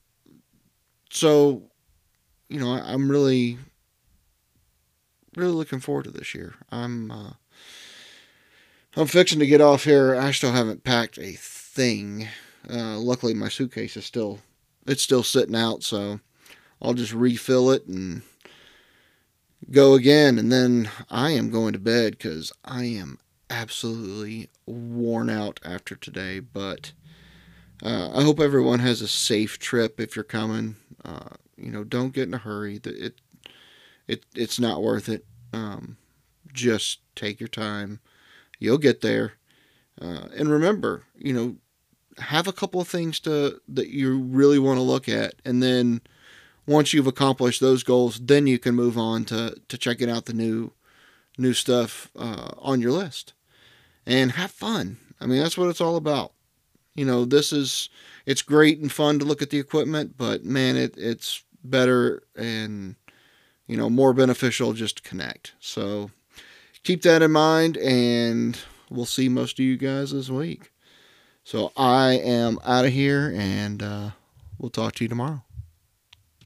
so, 1.11 1.63
you 2.49 2.59
know, 2.59 2.73
I, 2.73 2.93
am 2.93 3.11
really, 3.11 3.59
really 5.37 5.53
looking 5.53 5.81
forward 5.81 6.05
to 6.05 6.11
this 6.11 6.35
year. 6.35 6.55
I'm, 6.71 7.11
uh, 7.11 7.33
I'm 8.97 9.07
fixing 9.07 9.39
to 9.41 9.47
get 9.47 9.61
off 9.61 9.85
here. 9.85 10.15
I 10.17 10.31
still 10.31 10.53
haven't 10.53 10.85
packed 10.85 11.19
a 11.19 11.33
thing. 11.33 12.29
Uh, 12.69 12.99
luckily, 12.99 13.35
my 13.35 13.49
suitcase 13.49 13.97
is 13.97 14.07
still, 14.07 14.41
it's 14.87 15.03
still 15.03 15.23
sitting 15.23 15.55
out, 15.55 15.83
so 15.83 16.21
I'll 16.81 16.95
just 16.95 17.13
refill 17.13 17.71
it 17.71 17.87
and 17.87 18.23
go 19.71 19.95
again. 19.95 20.39
And 20.39 20.51
then 20.51 20.91
I 21.11 21.31
am 21.31 21.51
going 21.51 21.75
to 21.75 21.79
bed 21.79 22.13
because 22.13 22.53
I 22.65 22.85
am 22.85 23.19
absolutely 23.51 24.51
worn 24.67 25.31
out 25.31 25.61
after 25.65 25.95
today. 25.95 26.41
But 26.41 26.93
uh, 27.83 28.11
I 28.15 28.23
hope 28.23 28.41
everyone 28.41 28.81
has 28.81 29.01
a 29.01 29.09
safe 29.09 29.59
trip 29.59 30.01
if 30.01 30.17
you're 30.17 30.25
coming. 30.25 30.77
Uh, 31.05 31.37
you 31.57 31.71
know, 31.71 31.85
don't 31.85 32.13
get 32.13 32.29
in 32.29 32.35
a 32.35 32.39
hurry. 32.39 32.81
It 32.85 33.21
it 34.07 34.25
it's 34.35 34.59
not 34.59 34.83
worth 34.83 35.09
it. 35.09 35.25
Um, 35.53 35.97
just 36.53 37.01
take 37.15 37.41
your 37.41 37.49
time. 37.49 38.01
You'll 38.59 38.79
get 38.79 39.01
there. 39.01 39.35
Uh, 40.01 40.29
and 40.37 40.51
remember, 40.51 41.05
you 41.17 41.33
know, 41.33 41.57
have 42.19 42.47
a 42.47 42.53
couple 42.53 42.81
of 42.81 42.89
things 42.89 43.21
to 43.21 43.61
that 43.69 43.89
you 43.89 44.19
really 44.19 44.59
want 44.59 44.79
to 44.79 44.83
look 44.83 45.09
at, 45.09 45.35
and 45.45 45.63
then 45.63 46.01
once 46.67 46.93
you've 46.93 47.07
accomplished 47.07 47.61
those 47.61 47.83
goals, 47.83 48.19
then 48.21 48.47
you 48.47 48.59
can 48.59 48.75
move 48.75 48.99
on 48.99 49.25
to 49.27 49.57
to 49.69 49.79
checking 49.79 50.11
out 50.11 50.27
the 50.27 50.33
new 50.35 50.73
new 51.39 51.53
stuff 51.53 52.11
uh, 52.17 52.51
on 52.59 52.81
your 52.81 52.93
list 52.93 53.35
and 54.07 54.33
have 54.33 54.51
fun. 54.51 54.99
I 55.21 55.27
mean, 55.27 55.43
that's 55.43 55.59
what 55.59 55.69
it's 55.69 55.81
all 55.81 55.97
about. 55.97 56.33
You 56.95 57.05
know, 57.05 57.25
this 57.25 57.53
is 57.53 57.89
it's 58.25 58.43
great 58.43 58.79
and 58.79 58.91
fun 58.91 59.19
to 59.19 59.25
look 59.25 59.43
at 59.43 59.51
the 59.51 59.59
equipment, 59.59 60.17
but 60.17 60.45
man, 60.45 60.77
it 60.77 60.95
it's 60.97 61.43
better 61.63 62.23
and 62.37 62.97
you 63.67 63.77
know 63.77 63.91
more 63.91 64.15
beneficial 64.15 64.73
just 64.73 64.99
to 64.99 65.03
connect. 65.03 65.55
So 65.61 66.11
keep 66.83 67.03
that 67.03 67.23
in 67.23 67.33
mind, 67.33 67.77
and 67.77 68.59
we'll 68.91 69.07
see 69.07 69.29
most 69.29 69.59
of 69.59 69.65
you 69.65 69.77
guys 69.77 70.13
this 70.13 70.31
week. 70.31 70.71
So 71.45 71.73
I 71.77 72.15
am 72.15 72.59
out 72.65 72.87
of 72.87 72.93
here, 72.93 73.33
and 73.37 73.83
uh, 73.83 74.11
we'll 74.59 74.71
talk 74.71 74.95
to 74.97 75.05
you 75.05 75.09
tomorrow. 75.09 75.46